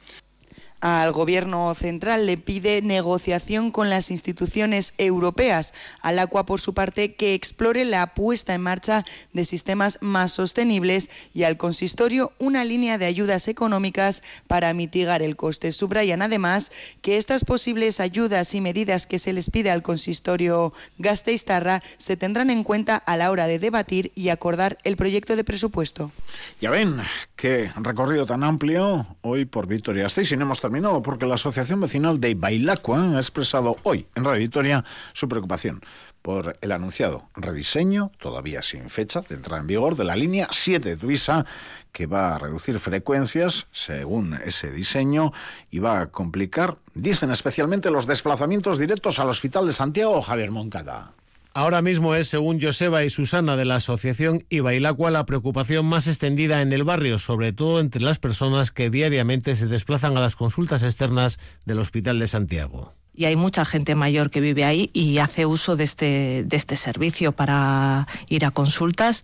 al 0.83 1.13
Gobierno 1.13 1.73
central 1.75 2.25
le 2.25 2.35
pide 2.35 2.81
negociación 2.81 3.71
con 3.71 3.89
las 3.89 4.11
instituciones 4.11 4.93
europeas. 4.97 5.73
Al 6.01 6.19
Agua, 6.19 6.45
por 6.45 6.59
su 6.59 6.73
parte, 6.73 7.13
que 7.13 7.33
explore 7.33 7.85
la 7.85 8.07
puesta 8.07 8.53
en 8.53 8.59
marcha 8.59 9.05
de 9.31 9.45
sistemas 9.45 9.99
más 10.01 10.33
sostenibles 10.33 11.09
y 11.33 11.43
al 11.43 11.55
consistorio 11.55 12.33
una 12.37 12.65
línea 12.65 12.97
de 12.97 13.05
ayudas 13.05 13.47
económicas 13.47 14.23
para 14.47 14.73
mitigar 14.73 15.21
el 15.21 15.37
coste. 15.37 15.71
Subrayan 15.71 16.21
además 16.21 16.73
que 17.01 17.15
estas 17.15 17.45
posibles 17.45 18.01
ayudas 18.01 18.53
y 18.53 18.59
medidas 18.59 19.07
que 19.07 19.19
se 19.19 19.31
les 19.31 19.49
pide 19.49 19.71
al 19.71 19.83
consistorio 19.83 20.73
Gasteiztarra 20.97 21.81
se 21.95 22.17
tendrán 22.17 22.49
en 22.49 22.65
cuenta 22.65 22.97
a 22.97 23.15
la 23.15 23.31
hora 23.31 23.47
de 23.47 23.57
debatir 23.57 24.11
y 24.15 24.27
acordar 24.29 24.77
el 24.83 24.97
proyecto 24.97 25.37
de 25.37 25.45
presupuesto. 25.45 26.11
Ya 26.59 26.71
ven, 26.71 26.97
qué 27.37 27.71
recorrido 27.77 28.25
tan 28.25 28.43
amplio 28.43 29.07
hoy 29.21 29.45
por 29.45 29.65
Victoria 29.65 30.03
Gasteiz 30.03 30.29
y 30.33 30.35
no 30.35 30.43
hemos 30.43 30.59
porque 30.81 31.27
la 31.27 31.35
Asociación 31.35 31.81
Vecinal 31.81 32.19
de 32.19 32.33
Bailacua 32.33 33.15
ha 33.15 33.17
expresado 33.17 33.75
hoy 33.83 34.07
en 34.15 34.23
Radio 34.23 34.39
Victoria 34.39 34.83
su 35.13 35.29
preocupación 35.29 35.81
por 36.23 36.57
el 36.61 36.71
anunciado 36.71 37.29
rediseño, 37.35 38.11
todavía 38.17 38.63
sin 38.63 38.89
fecha 38.89 39.21
de 39.21 39.35
entrada 39.35 39.61
en 39.61 39.67
vigor, 39.67 39.95
de 39.95 40.05
la 40.05 40.15
línea 40.15 40.47
7 40.51 40.89
de 40.89 40.97
Tuisa, 40.97 41.45
que 41.91 42.07
va 42.07 42.33
a 42.33 42.39
reducir 42.39 42.79
frecuencias 42.79 43.67
según 43.71 44.33
ese 44.33 44.71
diseño 44.71 45.31
y 45.69 45.77
va 45.77 45.99
a 45.99 46.07
complicar, 46.07 46.77
dicen 46.95 47.29
especialmente, 47.29 47.91
los 47.91 48.07
desplazamientos 48.07 48.79
directos 48.79 49.19
al 49.19 49.29
Hospital 49.29 49.67
de 49.67 49.73
Santiago 49.73 50.23
Javier 50.23 50.49
Moncada. 50.49 51.11
Ahora 51.55 51.83
mismo 51.83 52.15
es, 52.15 52.29
según 52.29 52.59
Joseba 52.59 53.03
y 53.03 53.11
Susana 53.11 53.55
de 53.55 53.65
la 53.65 53.75
asociación 53.75 54.43
Ibailacua, 54.49 55.11
la 55.11 55.27
preocupación 55.27 55.85
más 55.85 56.07
extendida 56.07 56.61
en 56.61 56.73
el 56.73 56.83
barrio, 56.83 57.19
sobre 57.19 57.53
todo 57.53 57.79
entre 57.79 58.01
las 58.01 58.17
personas 58.17 58.71
que 58.71 58.89
diariamente 58.89 59.55
se 59.55 59.67
desplazan 59.67 60.17
a 60.17 60.21
las 60.21 60.35
consultas 60.35 60.81
externas 60.81 61.37
del 61.65 61.77
Hospital 61.77 62.17
de 62.17 62.27
Santiago 62.27 62.95
y 63.15 63.25
hay 63.25 63.35
mucha 63.35 63.63
gente 63.65 63.95
mayor 63.95 64.29
que 64.29 64.41
vive 64.41 64.65
ahí 64.65 64.89
y 64.93 65.19
hace 65.19 65.45
uso 65.45 65.75
de 65.75 65.83
este, 65.83 66.43
de 66.45 66.57
este 66.57 66.75
servicio 66.75 67.31
para 67.31 68.07
ir 68.27 68.45
a 68.45 68.51
consultas. 68.51 69.23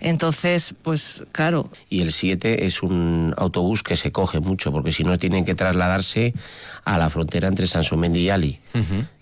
Entonces, 0.00 0.74
pues 0.82 1.24
claro. 1.30 1.70
Y 1.88 2.00
el 2.02 2.12
7 2.12 2.66
es 2.66 2.82
un 2.82 3.34
autobús 3.36 3.84
que 3.84 3.94
se 3.94 4.10
coge 4.10 4.40
mucho, 4.40 4.72
porque 4.72 4.90
si 4.90 5.04
no 5.04 5.18
tienen 5.18 5.44
que 5.44 5.54
trasladarse 5.54 6.34
a 6.84 6.98
la 6.98 7.08
frontera 7.10 7.46
entre 7.46 7.68
Sansomendi 7.68 8.20
y 8.20 8.30
Ali. 8.30 8.58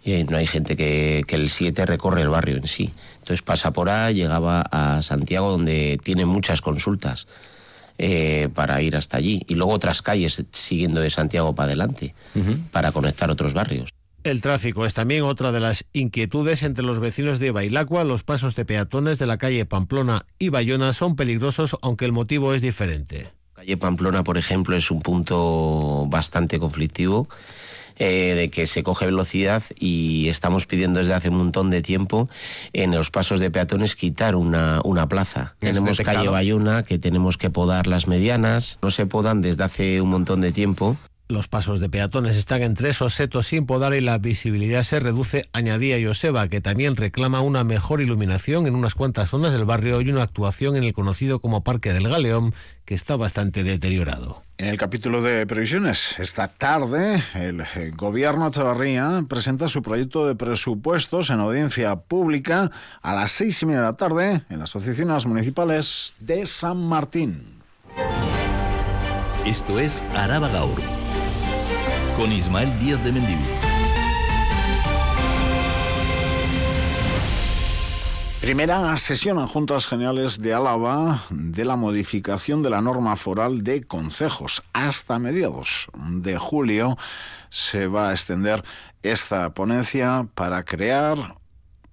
Y 0.02 0.24
no 0.24 0.38
hay 0.38 0.46
gente 0.46 0.76
que, 0.76 1.22
que 1.26 1.36
el 1.36 1.50
7 1.50 1.84
recorre 1.84 2.22
el 2.22 2.30
barrio 2.30 2.56
en 2.56 2.66
sí. 2.66 2.94
Entonces 3.18 3.42
pasa 3.42 3.72
por 3.72 3.90
ahí, 3.90 4.14
llegaba 4.14 4.62
a 4.62 5.02
Santiago, 5.02 5.50
donde 5.50 6.00
tiene 6.02 6.24
muchas 6.24 6.62
consultas. 6.62 7.26
Eh, 8.02 8.48
para 8.54 8.80
ir 8.80 8.96
hasta 8.96 9.18
allí. 9.18 9.42
Y 9.46 9.56
luego 9.56 9.72
otras 9.72 10.00
calles 10.00 10.42
siguiendo 10.52 11.02
de 11.02 11.10
Santiago 11.10 11.54
para 11.54 11.66
adelante, 11.66 12.14
para 12.70 12.92
conectar 12.92 13.30
otros 13.30 13.52
barrios. 13.52 13.90
El 14.24 14.40
tráfico 14.40 14.86
es 14.86 14.94
también 14.94 15.22
otra 15.22 15.52
de 15.52 15.60
las 15.60 15.84
inquietudes 15.92 16.62
entre 16.62 16.82
los 16.82 16.98
vecinos 16.98 17.38
de 17.38 17.50
Bailacua. 17.50 18.04
Los 18.04 18.24
pasos 18.24 18.54
de 18.54 18.64
peatones 18.64 19.18
de 19.18 19.26
la 19.26 19.36
calle 19.36 19.66
Pamplona 19.66 20.24
y 20.38 20.48
Bayona 20.48 20.94
son 20.94 21.14
peligrosos, 21.14 21.76
aunque 21.82 22.06
el 22.06 22.12
motivo 22.12 22.54
es 22.54 22.62
diferente. 22.62 23.32
Calle 23.52 23.76
Pamplona, 23.76 24.24
por 24.24 24.38
ejemplo, 24.38 24.74
es 24.76 24.90
un 24.90 25.02
punto 25.02 26.06
bastante 26.08 26.58
conflictivo 26.58 27.28
eh, 27.98 28.34
de 28.34 28.50
que 28.50 28.66
se 28.66 28.82
coge 28.82 29.06
velocidad 29.06 29.62
y 29.78 30.28
estamos 30.28 30.66
pidiendo 30.66 31.00
desde 31.00 31.14
hace 31.14 31.28
un 31.30 31.38
montón 31.38 31.70
de 31.70 31.82
tiempo 31.82 32.28
en 32.72 32.94
los 32.94 33.10
pasos 33.10 33.40
de 33.40 33.50
peatones 33.50 33.96
quitar 33.96 34.36
una, 34.36 34.80
una 34.84 35.08
plaza. 35.08 35.54
tenemos 35.58 35.98
calle 35.98 36.28
Bayona 36.28 36.82
que 36.82 36.98
tenemos 36.98 37.36
que 37.36 37.50
podar 37.50 37.86
las 37.86 38.06
medianas, 38.06 38.78
no 38.82 38.90
se 38.90 39.06
podan 39.06 39.42
desde 39.42 39.64
hace 39.64 40.00
un 40.00 40.10
montón 40.10 40.40
de 40.40 40.52
tiempo. 40.52 40.96
Los 41.30 41.46
pasos 41.46 41.78
de 41.78 41.88
peatones 41.88 42.34
están 42.34 42.62
en 42.62 42.74
tres 42.74 42.98
setos 43.08 43.46
sin 43.46 43.64
podar 43.64 43.94
y 43.94 44.00
la 44.00 44.18
visibilidad 44.18 44.82
se 44.82 44.98
reduce, 44.98 45.48
añadía 45.52 45.96
Joseba, 46.04 46.48
que 46.48 46.60
también 46.60 46.96
reclama 46.96 47.40
una 47.40 47.62
mejor 47.62 48.00
iluminación 48.00 48.66
en 48.66 48.74
unas 48.74 48.96
cuantas 48.96 49.30
zonas 49.30 49.52
del 49.52 49.64
barrio 49.64 50.00
y 50.00 50.10
una 50.10 50.24
actuación 50.24 50.74
en 50.74 50.82
el 50.82 50.92
conocido 50.92 51.38
como 51.38 51.62
Parque 51.62 51.92
del 51.92 52.08
Galeón, 52.08 52.52
que 52.84 52.96
está 52.96 53.14
bastante 53.14 53.62
deteriorado. 53.62 54.42
En 54.60 54.66
el 54.66 54.76
capítulo 54.76 55.22
de 55.22 55.46
previsiones, 55.46 56.16
esta 56.18 56.46
tarde 56.46 57.22
el 57.32 57.64
gobierno 57.96 58.50
Chavarría 58.50 59.24
presenta 59.26 59.68
su 59.68 59.80
proyecto 59.80 60.26
de 60.26 60.34
presupuestos 60.34 61.30
en 61.30 61.40
audiencia 61.40 61.96
pública 61.96 62.70
a 63.00 63.14
las 63.14 63.32
seis 63.32 63.62
y 63.62 63.64
media 63.64 63.80
de 63.80 63.86
la 63.86 63.96
tarde 63.96 64.42
en 64.50 64.58
las 64.58 64.76
oficinas 64.76 65.24
municipales 65.24 66.14
de 66.20 66.44
San 66.44 66.76
Martín. 66.76 67.62
Esto 69.46 69.78
es 69.78 70.02
Araba 70.14 70.48
Gaur 70.48 70.78
con 72.18 72.30
Ismael 72.30 72.68
Díaz 72.80 73.02
de 73.02 73.12
Mendivil. 73.12 73.69
Primera 78.40 78.96
sesión 78.96 79.38
en 79.38 79.46
Juntas 79.46 79.86
Generales 79.86 80.40
de 80.40 80.54
Álava 80.54 81.26
de 81.28 81.62
la 81.66 81.76
modificación 81.76 82.62
de 82.62 82.70
la 82.70 82.80
norma 82.80 83.14
foral 83.16 83.62
de 83.62 83.82
concejos. 83.82 84.62
Hasta 84.72 85.18
mediados 85.18 85.88
de 85.94 86.38
julio 86.38 86.96
se 87.50 87.86
va 87.86 88.08
a 88.08 88.12
extender 88.12 88.64
esta 89.02 89.52
ponencia 89.52 90.26
para 90.34 90.64
crear 90.64 91.36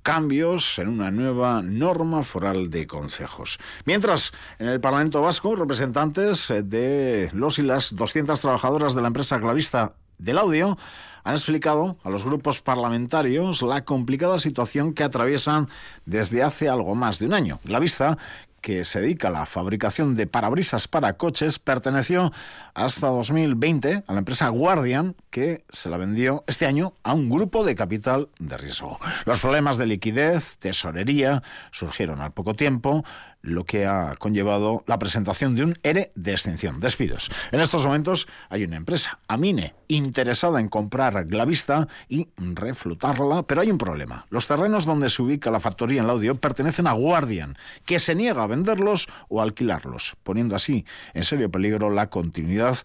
cambios 0.04 0.80
en 0.80 0.88
una 0.88 1.12
nueva 1.12 1.62
norma 1.62 2.24
foral 2.24 2.70
de 2.70 2.88
concejos. 2.88 3.60
Mientras, 3.84 4.32
en 4.58 4.70
el 4.70 4.80
Parlamento 4.80 5.22
Vasco, 5.22 5.54
representantes 5.54 6.48
de 6.64 7.30
los 7.34 7.60
y 7.60 7.64
las 7.64 7.94
200 7.94 8.40
trabajadoras 8.40 8.96
de 8.96 9.02
la 9.02 9.08
empresa 9.08 9.38
clavista 9.38 9.90
del 10.18 10.38
audio 10.38 10.78
han 11.24 11.34
explicado 11.34 11.98
a 12.04 12.10
los 12.10 12.24
grupos 12.24 12.62
parlamentarios 12.62 13.62
la 13.62 13.84
complicada 13.84 14.40
situación 14.40 14.94
que 14.94 15.04
atraviesan 15.04 15.68
desde 16.06 16.42
hace 16.42 16.70
algo 16.70 16.96
más 16.96 17.20
de 17.20 17.26
un 17.26 17.34
año. 17.34 17.60
La 17.66 17.80
vista 17.80 18.18
que 18.62 18.86
se 18.86 19.00
dedica 19.00 19.30
a 19.30 19.32
la 19.32 19.46
fabricación 19.46 20.16
de 20.16 20.28
parabrisas 20.28 20.88
para 20.88 21.14
coches, 21.14 21.60
perteneció 21.60 22.34
hasta 22.74 23.08
2020 23.08 24.04
a 24.06 24.14
la 24.14 24.20
empresa 24.20 24.50
Guardian, 24.50 25.16
que 25.30 25.64
se 25.70 25.90
la 25.90 25.98
vendió 25.98 26.44
este 26.48 26.66
año 26.66 26.94
a 27.04 27.14
un 27.14 27.30
grupo 27.30 27.64
de 27.64 27.76
capital 27.76 28.30
de 28.40 28.58
riesgo. 28.58 29.00
Los 29.26 29.40
problemas 29.40 29.78
de 29.78 29.86
liquidez, 29.86 30.58
tesorería, 30.58 31.44
surgieron 31.72 32.20
al 32.20 32.32
poco 32.32 32.56
tiempo 32.56 33.06
lo 33.48 33.66
que 33.66 33.86
ha 33.86 34.16
conllevado 34.18 34.84
la 34.88 35.00
presentación 35.00 35.56
de 35.56 35.64
un 35.64 35.80
ERE 35.84 36.12
de 36.16 36.32
extinción, 36.32 36.80
despidos. 36.80 37.32
En 37.52 37.60
estos 37.60 37.86
momentos 37.86 38.28
hay 38.50 38.64
una 38.64 38.78
empresa, 38.78 39.20
Amine, 39.28 39.74
interesada 39.88 40.60
en 40.60 40.70
comprar 40.70 41.26
Glavista 41.26 41.88
y 42.10 42.30
reflotarla, 42.38 43.44
pero 43.44 43.62
hay 43.62 43.72
un 43.72 43.78
problema. 43.78 44.26
Los 44.30 44.48
terrenos 44.48 44.86
donde 44.86 45.10
se 45.10 45.22
ubica 45.22 45.52
la 45.52 45.60
factoría 45.60 46.02
en 46.02 46.10
audio 46.10 46.36
pertenecen 46.36 46.88
a 46.88 46.94
Guardian, 46.94 47.58
que 47.86 48.00
se 48.00 48.16
niega 48.16 48.44
a 48.44 48.48
venderlos 48.48 49.08
o 49.30 49.42
alquilarlos, 49.42 50.16
poniendo 50.24 50.56
así 50.56 50.86
en 51.14 51.24
serio 51.24 51.50
peligro 51.50 51.90
la 51.90 52.10
continuidad 52.10 52.78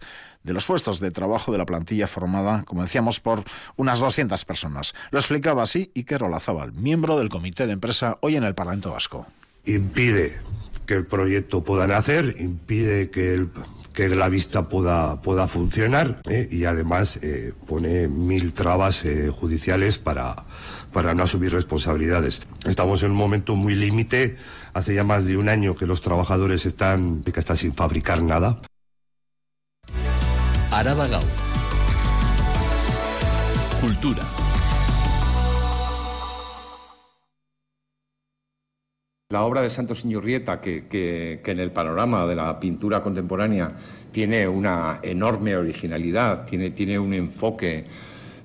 de 0.43 0.53
los 0.53 0.65
puestos 0.65 0.99
de 0.99 1.11
trabajo 1.11 1.51
de 1.51 1.57
la 1.57 1.65
plantilla 1.65 2.07
formada, 2.07 2.63
como 2.63 2.81
decíamos, 2.81 3.19
por 3.19 3.43
unas 3.75 3.99
200 3.99 4.43
personas. 4.45 4.93
Lo 5.11 5.19
explicaba 5.19 5.63
así 5.63 5.91
Iker 5.95 6.23
Olazábal, 6.23 6.73
miembro 6.73 7.17
del 7.17 7.29
comité 7.29 7.65
de 7.65 7.73
empresa 7.73 8.17
hoy 8.21 8.35
en 8.35 8.43
el 8.43 8.55
Parlamento 8.55 8.91
Vasco 8.91 9.25
impide 9.65 10.33
que 10.85 10.95
el 10.95 11.05
proyecto 11.05 11.63
pueda 11.63 11.87
nacer, 11.87 12.35
impide 12.39 13.09
que, 13.09 13.47
la 14.15 14.27
vista 14.27 14.67
pueda, 14.67 15.21
pueda 15.21 15.47
funcionar 15.47 16.21
¿eh? 16.27 16.47
y 16.49 16.65
además 16.65 17.19
eh, 17.21 17.53
pone 17.67 18.07
mil 18.07 18.53
trabas 18.53 19.05
eh, 19.05 19.29
judiciales 19.29 19.97
para, 19.97 20.35
para 20.91 21.13
no 21.13 21.23
asumir 21.23 21.51
responsabilidades. 21.51 22.41
Estamos 22.65 23.03
en 23.03 23.11
un 23.11 23.17
momento 23.17 23.55
muy 23.55 23.75
límite, 23.75 24.37
hace 24.73 24.95
ya 24.95 25.03
más 25.03 25.25
de 25.25 25.37
un 25.37 25.47
año 25.47 25.75
que 25.75 25.85
los 25.85 26.01
trabajadores 26.01 26.65
están, 26.65 27.23
que 27.23 27.39
están 27.39 27.57
sin 27.57 27.73
fabricar 27.73 28.21
nada. 28.21 28.61
Araba 30.71 31.07
Gaur. 31.07 31.23
Cultura. 33.79 34.23
La 39.33 39.45
obra 39.45 39.61
de 39.61 39.71
Santos 39.71 40.05
Iñurrieta, 40.05 40.61
que, 40.61 40.87
que, 40.87 41.41
que, 41.43 41.51
en 41.51 41.59
el 41.59 41.71
panorama 41.71 42.27
de 42.27 42.35
la 42.35 42.59
pintura 42.59 43.01
contemporánea 43.01 43.71
tiene 44.11 44.47
una 44.47 44.99
enorme 45.01 45.55
originalidad, 45.55 46.45
tiene, 46.45 46.69
tiene 46.69 46.99
un 46.99 47.15
enfoque 47.15 47.87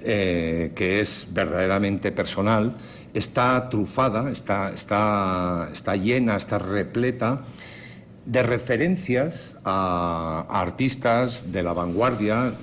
eh, 0.00 0.72
que 0.74 1.00
es 1.00 1.28
verdaderamente 1.30 2.10
personal, 2.10 2.74
está 3.12 3.68
trufada, 3.68 4.30
está, 4.30 4.70
está, 4.70 5.68
está 5.70 5.94
llena, 5.94 6.36
está 6.36 6.58
repleta 6.58 7.42
de 8.24 8.42
referencias 8.42 9.56
a, 9.64 10.46
a 10.48 10.60
artistas 10.62 11.52
de 11.52 11.62
la 11.64 11.74
vanguardia. 11.74 12.54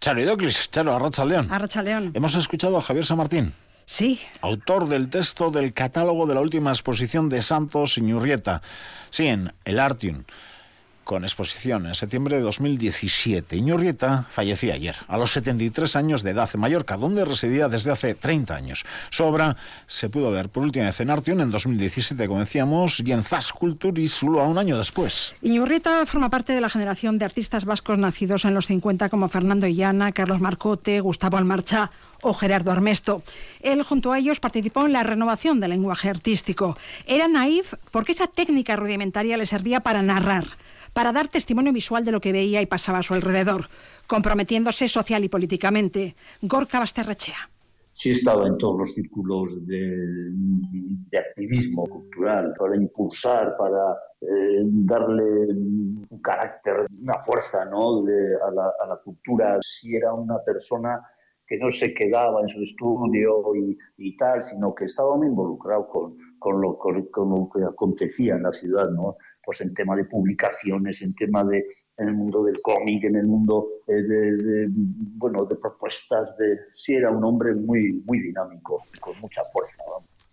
Charo 0.00 0.20
Idoclis, 0.20 0.72
Charo, 0.72 0.92
Arrachaldeón. 0.96 1.52
Arrachaldeón. 1.52 2.10
Hemos 2.14 2.34
escuchado 2.34 2.78
a 2.78 2.82
Javier 2.82 3.06
San 3.06 3.18
Martín. 3.18 3.52
Sí. 3.90 4.20
Autor 4.42 4.86
del 4.86 5.08
texto 5.08 5.50
del 5.50 5.72
catálogo 5.72 6.26
de 6.26 6.34
la 6.34 6.42
última 6.42 6.68
exposición 6.68 7.30
de 7.30 7.40
Santos 7.40 7.96
Iñurrieta. 7.96 8.60
Sí, 9.08 9.28
en 9.28 9.54
el 9.64 9.80
Artium 9.80 10.24
con 11.08 11.24
exposición 11.24 11.86
en 11.86 11.94
septiembre 11.94 12.36
de 12.36 12.42
2017. 12.42 13.56
Iñurrieta 13.56 14.26
falleció 14.28 14.74
ayer, 14.74 14.94
a 15.08 15.16
los 15.16 15.32
73 15.32 15.96
años 15.96 16.22
de 16.22 16.32
edad, 16.32 16.50
en 16.52 16.60
Mallorca, 16.60 16.98
donde 16.98 17.24
residía 17.24 17.70
desde 17.70 17.90
hace 17.92 18.14
30 18.14 18.54
años. 18.54 18.84
Su 19.08 19.24
obra 19.24 19.56
se 19.86 20.10
pudo 20.10 20.30
ver 20.30 20.50
por 20.50 20.64
última 20.64 20.84
vez 20.84 21.00
en 21.00 21.08
Artium 21.08 21.40
en 21.40 21.50
2017, 21.50 22.28
como 22.28 22.40
decíamos, 22.40 23.00
y 23.00 23.10
en 23.12 23.24
Zas 23.24 23.54
Culture 23.54 24.02
y 24.02 24.06
solo 24.06 24.42
a 24.42 24.46
un 24.46 24.58
año 24.58 24.76
después. 24.76 25.32
Iñurrieta 25.40 26.04
forma 26.04 26.28
parte 26.28 26.52
de 26.52 26.60
la 26.60 26.68
generación 26.68 27.16
de 27.16 27.24
artistas 27.24 27.64
vascos 27.64 27.96
nacidos 27.96 28.44
en 28.44 28.52
los 28.52 28.66
50 28.66 29.08
como 29.08 29.30
Fernando 29.30 29.66
Illana, 29.66 30.12
Carlos 30.12 30.40
Marcote, 30.40 31.00
Gustavo 31.00 31.38
Almarcha 31.38 31.90
o 32.20 32.34
Gerardo 32.34 32.70
Armesto. 32.70 33.22
Él, 33.62 33.82
junto 33.82 34.12
a 34.12 34.18
ellos, 34.18 34.40
participó 34.40 34.84
en 34.84 34.92
la 34.92 35.04
renovación 35.04 35.58
del 35.58 35.70
lenguaje 35.70 36.10
artístico. 36.10 36.76
Era 37.06 37.28
naif 37.28 37.72
porque 37.92 38.12
esa 38.12 38.26
técnica 38.26 38.76
rudimentaria 38.76 39.38
le 39.38 39.46
servía 39.46 39.80
para 39.80 40.02
narrar 40.02 40.44
para 40.98 41.12
dar 41.12 41.28
testimonio 41.28 41.72
visual 41.72 42.04
de 42.04 42.10
lo 42.10 42.20
que 42.20 42.32
veía 42.32 42.60
y 42.60 42.66
pasaba 42.66 42.98
a 42.98 43.04
su 43.04 43.14
alrededor, 43.14 43.66
comprometiéndose 44.08 44.88
social 44.88 45.22
y 45.22 45.28
políticamente. 45.28 46.16
Gorka 46.42 46.80
Basterrechea. 46.80 47.38
Sí 47.92 48.08
he 48.08 48.12
estado 48.14 48.44
en 48.48 48.58
todos 48.58 48.80
los 48.80 48.94
círculos 48.94 49.64
de, 49.64 49.78
de 51.08 51.18
activismo 51.18 51.84
cultural 51.86 52.52
para 52.58 52.74
impulsar, 52.74 53.56
para 53.56 53.92
eh, 54.22 54.62
darle 54.64 55.22
un 56.10 56.20
carácter, 56.20 56.88
una 57.00 57.22
fuerza 57.22 57.64
¿no? 57.66 58.02
de, 58.02 58.34
a, 58.34 58.50
la, 58.50 58.72
a, 58.82 58.88
la, 58.88 58.96
cultura. 58.96 59.56
Si 59.60 59.94
era 59.94 60.12
una 60.12 60.42
persona 60.44 61.00
que 61.46 61.58
no 61.58 61.70
se 61.70 61.94
quedaba 61.94 62.40
en 62.40 62.48
su 62.48 62.60
estudio 62.60 63.54
y, 63.54 63.78
y 63.98 64.16
tal, 64.16 64.42
sino 64.42 64.74
que 64.74 64.86
estaba 64.86 65.16
muy 65.16 65.28
involucrado 65.28 65.86
con, 65.86 66.16
con, 66.40 66.60
lo, 66.60 66.76
con, 66.76 67.00
con 67.06 67.30
lo 67.30 67.48
que 67.54 67.62
acontecía 67.62 68.34
en 68.34 68.42
la 68.42 68.50
ciudad, 68.50 68.90
¿no? 68.90 69.16
Pues 69.48 69.62
en 69.62 69.72
tema 69.72 69.96
de 69.96 70.04
publicaciones, 70.04 71.00
en 71.00 71.14
tema 71.14 71.42
de 71.42 71.64
en 71.96 72.08
el 72.08 72.14
mundo 72.14 72.44
del 72.44 72.56
cómic, 72.62 73.02
en 73.04 73.16
el 73.16 73.26
mundo 73.26 73.66
de, 73.86 74.02
de, 74.02 74.66
bueno 74.68 75.46
de 75.46 75.56
propuestas, 75.56 76.36
de 76.36 76.58
sí 76.76 76.92
era 76.92 77.10
un 77.10 77.24
hombre 77.24 77.54
muy 77.54 77.94
muy 78.04 78.20
dinámico, 78.20 78.84
con 79.00 79.18
mucha 79.20 79.42
fuerza. 79.50 79.82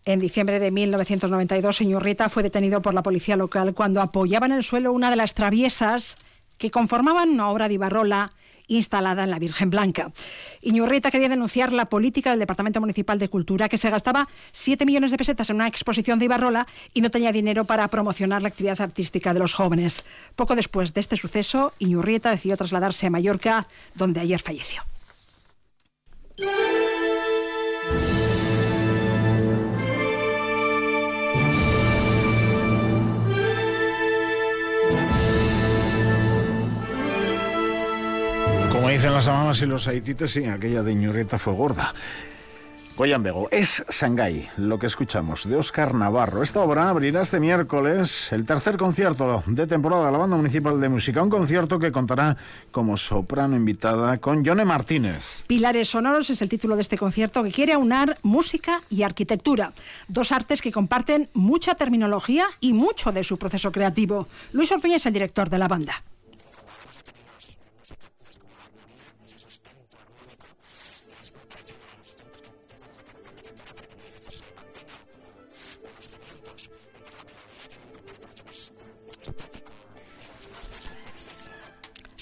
En 0.03 0.19
diciembre 0.19 0.59
de 0.59 0.69
1992, 0.69 1.79
Iñurrieta 1.79 2.27
fue 2.27 2.43
detenido 2.43 2.81
por 2.81 2.93
la 2.93 3.03
policía 3.03 3.37
local 3.37 3.73
cuando 3.73 4.01
apoyaba 4.01 4.47
en 4.47 4.51
el 4.51 4.63
suelo 4.63 4.91
una 4.91 5.09
de 5.09 5.15
las 5.15 5.33
traviesas 5.33 6.17
que 6.57 6.69
conformaban 6.69 7.29
una 7.29 7.49
obra 7.49 7.69
de 7.69 7.75
Ibarrola 7.75 8.33
instalada 8.67 9.23
en 9.23 9.31
la 9.31 9.39
Virgen 9.39 9.69
Blanca. 9.69 10.11
Iñurrieta 10.61 11.11
quería 11.11 11.29
denunciar 11.29 11.73
la 11.73 11.85
política 11.85 12.31
del 12.31 12.39
Departamento 12.39 12.79
Municipal 12.79 13.19
de 13.19 13.29
Cultura, 13.29 13.69
que 13.69 13.77
se 13.77 13.89
gastaba 13.89 14.27
7 14.51 14.85
millones 14.85 15.11
de 15.11 15.17
pesetas 15.17 15.49
en 15.49 15.57
una 15.57 15.67
exposición 15.67 16.19
de 16.19 16.25
Ibarrola 16.25 16.67
y 16.93 17.01
no 17.01 17.11
tenía 17.11 17.31
dinero 17.31 17.65
para 17.65 17.87
promocionar 17.87 18.41
la 18.41 18.47
actividad 18.47 18.81
artística 18.81 19.33
de 19.33 19.39
los 19.39 19.53
jóvenes. 19.53 20.03
Poco 20.35 20.55
después 20.55 20.93
de 20.93 21.01
este 21.01 21.17
suceso, 21.17 21.73
Iñurrieta 21.79 22.31
decidió 22.31 22.57
trasladarse 22.57 23.07
a 23.07 23.09
Mallorca, 23.09 23.67
donde 23.93 24.19
ayer 24.19 24.41
falleció. 24.41 24.83
Las 39.15 39.27
mamás 39.29 39.61
y 39.61 39.65
los 39.65 39.87
haitites, 39.87 40.31
sí, 40.31 40.43
aquella 40.45 40.83
de 40.83 41.25
fue 41.37 41.53
gorda. 41.53 41.93
Goyan 42.97 43.23
Bego, 43.23 43.47
es 43.49 43.85
Shanghái, 43.89 44.49
lo 44.57 44.77
que 44.77 44.87
escuchamos, 44.87 45.47
de 45.47 45.55
Óscar 45.55 45.93
Navarro. 45.93 46.43
Esta 46.43 46.59
obra 46.59 46.89
abrirá 46.89 47.21
este 47.21 47.39
miércoles 47.39 48.27
el 48.33 48.45
tercer 48.45 48.75
concierto 48.75 49.41
de 49.47 49.67
temporada 49.67 50.07
de 50.07 50.11
la 50.11 50.17
Banda 50.17 50.35
Municipal 50.35 50.81
de 50.81 50.89
Música, 50.89 51.23
un 51.23 51.29
concierto 51.29 51.79
que 51.79 51.93
contará 51.93 52.35
como 52.71 52.97
soprano 52.97 53.55
invitada 53.55 54.17
con 54.17 54.43
Yone 54.43 54.65
Martínez. 54.65 55.43
Pilares 55.47 55.87
Sonoros 55.87 56.29
es 56.29 56.41
el 56.41 56.49
título 56.49 56.75
de 56.75 56.81
este 56.81 56.97
concierto 56.97 57.41
que 57.41 57.51
quiere 57.51 57.71
aunar 57.71 58.17
música 58.21 58.81
y 58.89 59.03
arquitectura, 59.03 59.71
dos 60.09 60.33
artes 60.33 60.61
que 60.61 60.73
comparten 60.73 61.29
mucha 61.33 61.75
terminología 61.75 62.47
y 62.59 62.73
mucho 62.73 63.13
de 63.13 63.23
su 63.23 63.37
proceso 63.37 63.71
creativo. 63.71 64.27
Luis 64.51 64.73
Ortuña 64.73 64.97
es 64.97 65.05
el 65.05 65.13
director 65.13 65.49
de 65.49 65.57
la 65.57 65.69
banda. 65.69 66.03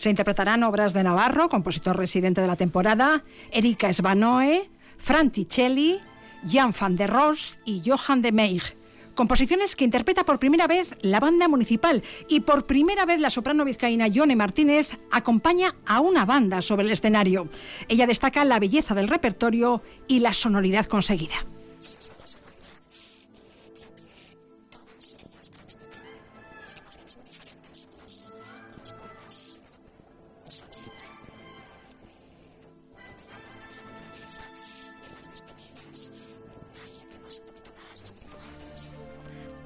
Se 0.03 0.09
interpretarán 0.09 0.63
obras 0.63 0.91
de 0.91 1.01
Navarro, 1.01 1.47
compositor 1.47 1.95
residente 1.95 2.41
de 2.41 2.47
la 2.47 2.57
temporada, 2.57 3.23
Erika 3.53 3.93
Svanoe, 3.93 4.69
Fran 4.97 5.31
Ticelli, 5.31 5.97
Jan 6.45 6.73
van 6.77 6.97
der 6.97 7.09
Ros 7.09 7.57
y 7.63 7.81
Johan 7.85 8.21
de 8.21 8.33
Meij. 8.33 8.75
Composiciones 9.15 9.77
que 9.77 9.85
interpreta 9.85 10.25
por 10.25 10.39
primera 10.39 10.67
vez 10.67 10.93
la 10.99 11.21
banda 11.21 11.47
municipal 11.47 12.03
y 12.27 12.41
por 12.41 12.65
primera 12.65 13.05
vez 13.05 13.21
la 13.21 13.29
soprano 13.29 13.63
vizcaína 13.63 14.09
Yone 14.09 14.35
Martínez 14.35 14.89
acompaña 15.09 15.73
a 15.85 16.01
una 16.01 16.25
banda 16.25 16.61
sobre 16.61 16.83
el 16.83 16.91
escenario. 16.91 17.47
Ella 17.87 18.05
destaca 18.05 18.43
la 18.43 18.59
belleza 18.59 18.93
del 18.93 19.07
repertorio 19.07 19.83
y 20.09 20.19
la 20.19 20.33
sonoridad 20.33 20.85
conseguida. 20.85 21.45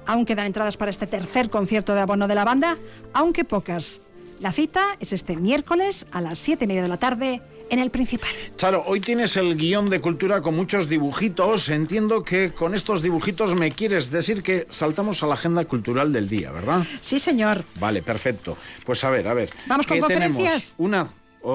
Aún 0.08 0.24
quedan 0.24 0.46
entradas 0.46 0.78
para 0.78 0.90
este 0.90 1.06
tercer 1.06 1.50
concierto 1.50 1.94
de 1.94 2.00
abono 2.00 2.28
de 2.28 2.34
la 2.34 2.44
banda, 2.44 2.78
aunque 3.12 3.44
pocas. 3.44 4.00
La 4.40 4.52
cita 4.52 4.96
es 5.00 5.12
este 5.12 5.36
miércoles 5.36 6.06
a 6.12 6.22
las 6.22 6.38
siete 6.38 6.64
y 6.64 6.68
media 6.68 6.80
de 6.80 6.88
la 6.88 6.96
tarde 6.96 7.42
en 7.68 7.78
el 7.78 7.90
principal. 7.90 8.30
Charo, 8.56 8.82
hoy 8.86 9.02
tienes 9.02 9.36
el 9.36 9.54
guion 9.54 9.90
de 9.90 10.00
cultura 10.00 10.40
con 10.40 10.56
muchos 10.56 10.88
dibujitos. 10.88 11.68
Entiendo 11.68 12.24
que 12.24 12.52
con 12.52 12.74
estos 12.74 13.02
dibujitos 13.02 13.54
me 13.54 13.70
quieres 13.72 14.10
decir 14.10 14.42
que 14.42 14.66
saltamos 14.70 15.22
a 15.22 15.26
la 15.26 15.34
agenda 15.34 15.66
cultural 15.66 16.10
del 16.10 16.26
día, 16.26 16.52
¿verdad? 16.52 16.86
Sí, 17.02 17.18
señor. 17.18 17.62
Vale, 17.78 18.00
perfecto. 18.00 18.56
Pues 18.86 19.04
a 19.04 19.10
ver, 19.10 19.28
a 19.28 19.34
ver. 19.34 19.50
Vamos 19.66 19.86
con 19.86 19.98
¿qué 19.98 20.00
conferencias. 20.00 20.74
Tenemos? 20.74 20.74
Una 20.78 21.06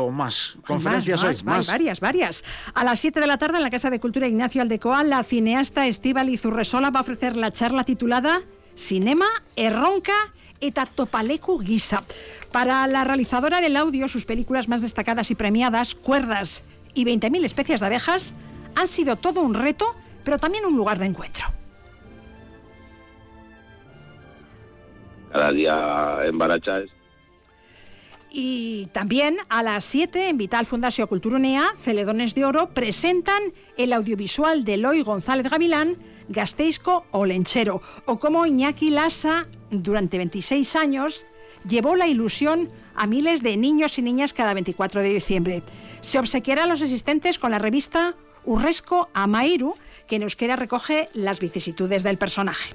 o 0.01 0.11
más 0.11 0.57
conferencias 0.65 1.23
más, 1.23 1.37
hoy. 1.37 1.43
más, 1.43 1.67
varias, 1.67 1.99
varias. 1.99 2.43
A 2.73 2.83
las 2.83 2.99
7 2.99 3.19
de 3.19 3.27
la 3.27 3.37
tarde 3.37 3.57
en 3.57 3.63
la 3.63 3.69
Casa 3.69 3.89
de 3.89 3.99
Cultura 3.99 4.27
Ignacio 4.27 4.61
Aldecoa, 4.61 5.03
la 5.03 5.23
cineasta 5.23 5.87
Estíbal 5.87 6.35
Zurresola 6.37 6.89
va 6.89 6.99
a 6.99 7.01
ofrecer 7.01 7.37
la 7.37 7.51
charla 7.51 7.83
titulada 7.83 8.41
Cinema 8.75 9.27
erronca 9.55 10.13
eta 10.59 10.85
topaleku 10.85 11.59
gisa. 11.59 12.03
Para 12.51 12.87
la 12.87 13.03
realizadora 13.03 13.61
del 13.61 13.75
audio, 13.75 14.07
sus 14.07 14.25
películas 14.25 14.67
más 14.67 14.81
destacadas 14.81 15.29
y 15.29 15.35
premiadas, 15.35 15.93
Cuerdas 15.93 16.63
y 16.93 17.05
20.000 17.05 17.43
especies 17.43 17.79
de 17.79 17.85
abejas, 17.85 18.33
han 18.75 18.87
sido 18.87 19.15
todo 19.15 19.41
un 19.41 19.53
reto, 19.53 19.85
pero 20.23 20.39
también 20.39 20.65
un 20.65 20.75
lugar 20.75 20.97
de 20.97 21.05
encuentro. 21.05 21.45
Cada 25.31 25.51
día 25.51 26.19
en 26.23 26.37
Baracha 26.37 26.79
es 26.79 26.91
Y 28.35 28.87
también 28.87 29.37
a 29.47 29.61
las 29.61 29.85
7 29.85 30.29
en 30.29 30.39
Vital 30.39 30.65
Fundación 30.65 31.07
Culturunea, 31.07 31.75
Celedones 31.79 32.33
de 32.33 32.45
Oro 32.45 32.71
presentan 32.73 33.43
el 33.77 33.93
audiovisual 33.93 34.63
de 34.63 34.73
Eloy 34.73 35.03
González 35.03 35.47
Gavilán, 35.47 35.97
Gasteizco 36.29 37.05
o 37.11 37.27
Lenchero, 37.27 37.83
o 38.07 38.17
cómo 38.17 38.47
Iñaki 38.47 38.89
Lassa, 38.89 39.45
durante 39.69 40.17
26 40.17 40.75
años, 40.75 41.27
llevó 41.69 41.95
la 41.95 42.07
ilusión 42.07 42.69
a 42.95 43.05
miles 43.05 43.43
de 43.43 43.55
niños 43.55 43.99
y 43.99 44.01
niñas 44.01 44.33
cada 44.33 44.55
24 44.55 45.01
de 45.03 45.13
diciembre. 45.13 45.61
Se 46.01 46.17
obsequiará 46.17 46.63
a 46.63 46.67
los 46.67 46.81
asistentes 46.81 47.37
con 47.37 47.51
la 47.51 47.59
revista 47.59 48.15
Urresco 48.45 49.09
Amairu, 49.13 49.75
que 50.07 50.15
en 50.15 50.23
euskera 50.23 50.55
recoge 50.55 51.07
las 51.13 51.37
vicisitudes 51.37 52.01
del 52.01 52.17
personaje. 52.17 52.73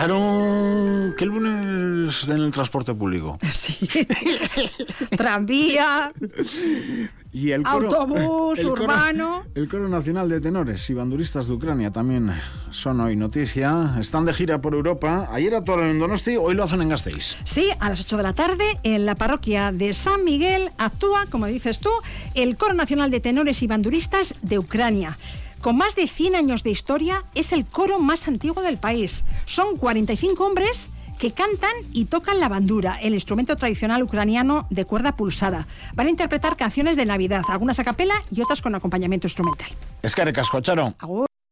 Charo, 0.00 1.14
¿qué 1.18 1.26
lunes 1.26 2.24
en 2.26 2.32
el 2.38 2.50
transporte 2.52 2.94
público? 2.94 3.38
Sí. 3.52 3.76
Tranvía. 5.14 6.10
Y 7.34 7.50
el 7.50 7.66
Autobús 7.66 8.58
el 8.60 8.64
coro- 8.68 8.82
urbano. 8.84 9.42
el 9.54 9.68
Coro 9.68 9.90
Nacional 9.90 10.30
de 10.30 10.40
Tenores 10.40 10.88
y 10.88 10.94
Banduristas 10.94 11.46
de 11.48 11.52
Ucrania 11.52 11.90
también 11.90 12.30
son 12.70 12.98
hoy 13.00 13.14
noticia. 13.14 13.94
Están 14.00 14.24
de 14.24 14.32
gira 14.32 14.62
por 14.62 14.72
Europa. 14.72 15.28
Ayer 15.32 15.54
actuaron 15.54 15.90
en 15.90 15.98
Donosti, 15.98 16.34
hoy 16.38 16.54
lo 16.54 16.64
hacen 16.64 16.80
en 16.80 16.88
Gasteiz. 16.88 17.36
Sí, 17.44 17.68
a 17.78 17.90
las 17.90 18.00
8 18.00 18.16
de 18.16 18.22
la 18.22 18.32
tarde 18.32 18.78
en 18.82 19.04
la 19.04 19.16
parroquia 19.16 19.70
de 19.70 19.92
San 19.92 20.24
Miguel 20.24 20.70
actúa, 20.78 21.26
como 21.30 21.44
dices 21.44 21.78
tú, 21.78 21.90
el 22.34 22.56
Coro 22.56 22.72
Nacional 22.72 23.10
de 23.10 23.20
Tenores 23.20 23.62
y 23.62 23.66
Banduristas 23.66 24.34
de 24.40 24.58
Ucrania. 24.58 25.18
Con 25.60 25.76
más 25.76 25.94
de 25.94 26.06
100 26.06 26.36
años 26.36 26.62
de 26.62 26.70
historia, 26.70 27.24
es 27.34 27.52
el 27.52 27.66
coro 27.66 27.98
más 27.98 28.26
antiguo 28.28 28.62
del 28.62 28.78
país. 28.78 29.24
Son 29.44 29.76
45 29.76 30.44
hombres 30.44 30.88
que 31.18 31.32
cantan 31.32 31.72
y 31.92 32.06
tocan 32.06 32.40
la 32.40 32.48
bandura, 32.48 32.98
el 33.02 33.12
instrumento 33.12 33.54
tradicional 33.56 34.02
ucraniano 34.02 34.66
de 34.70 34.86
cuerda 34.86 35.16
pulsada. 35.16 35.66
Van 35.94 36.06
a 36.06 36.10
interpretar 36.10 36.56
canciones 36.56 36.96
de 36.96 37.04
Navidad, 37.04 37.44
algunas 37.48 37.78
a 37.78 37.84
capela 37.84 38.14
y 38.30 38.40
otras 38.40 38.62
con 38.62 38.74
acompañamiento 38.74 39.26
instrumental. 39.26 39.68
Es 40.02 40.14
que 40.14 40.22
Charo. 40.62 40.94
Agur. 40.98 41.29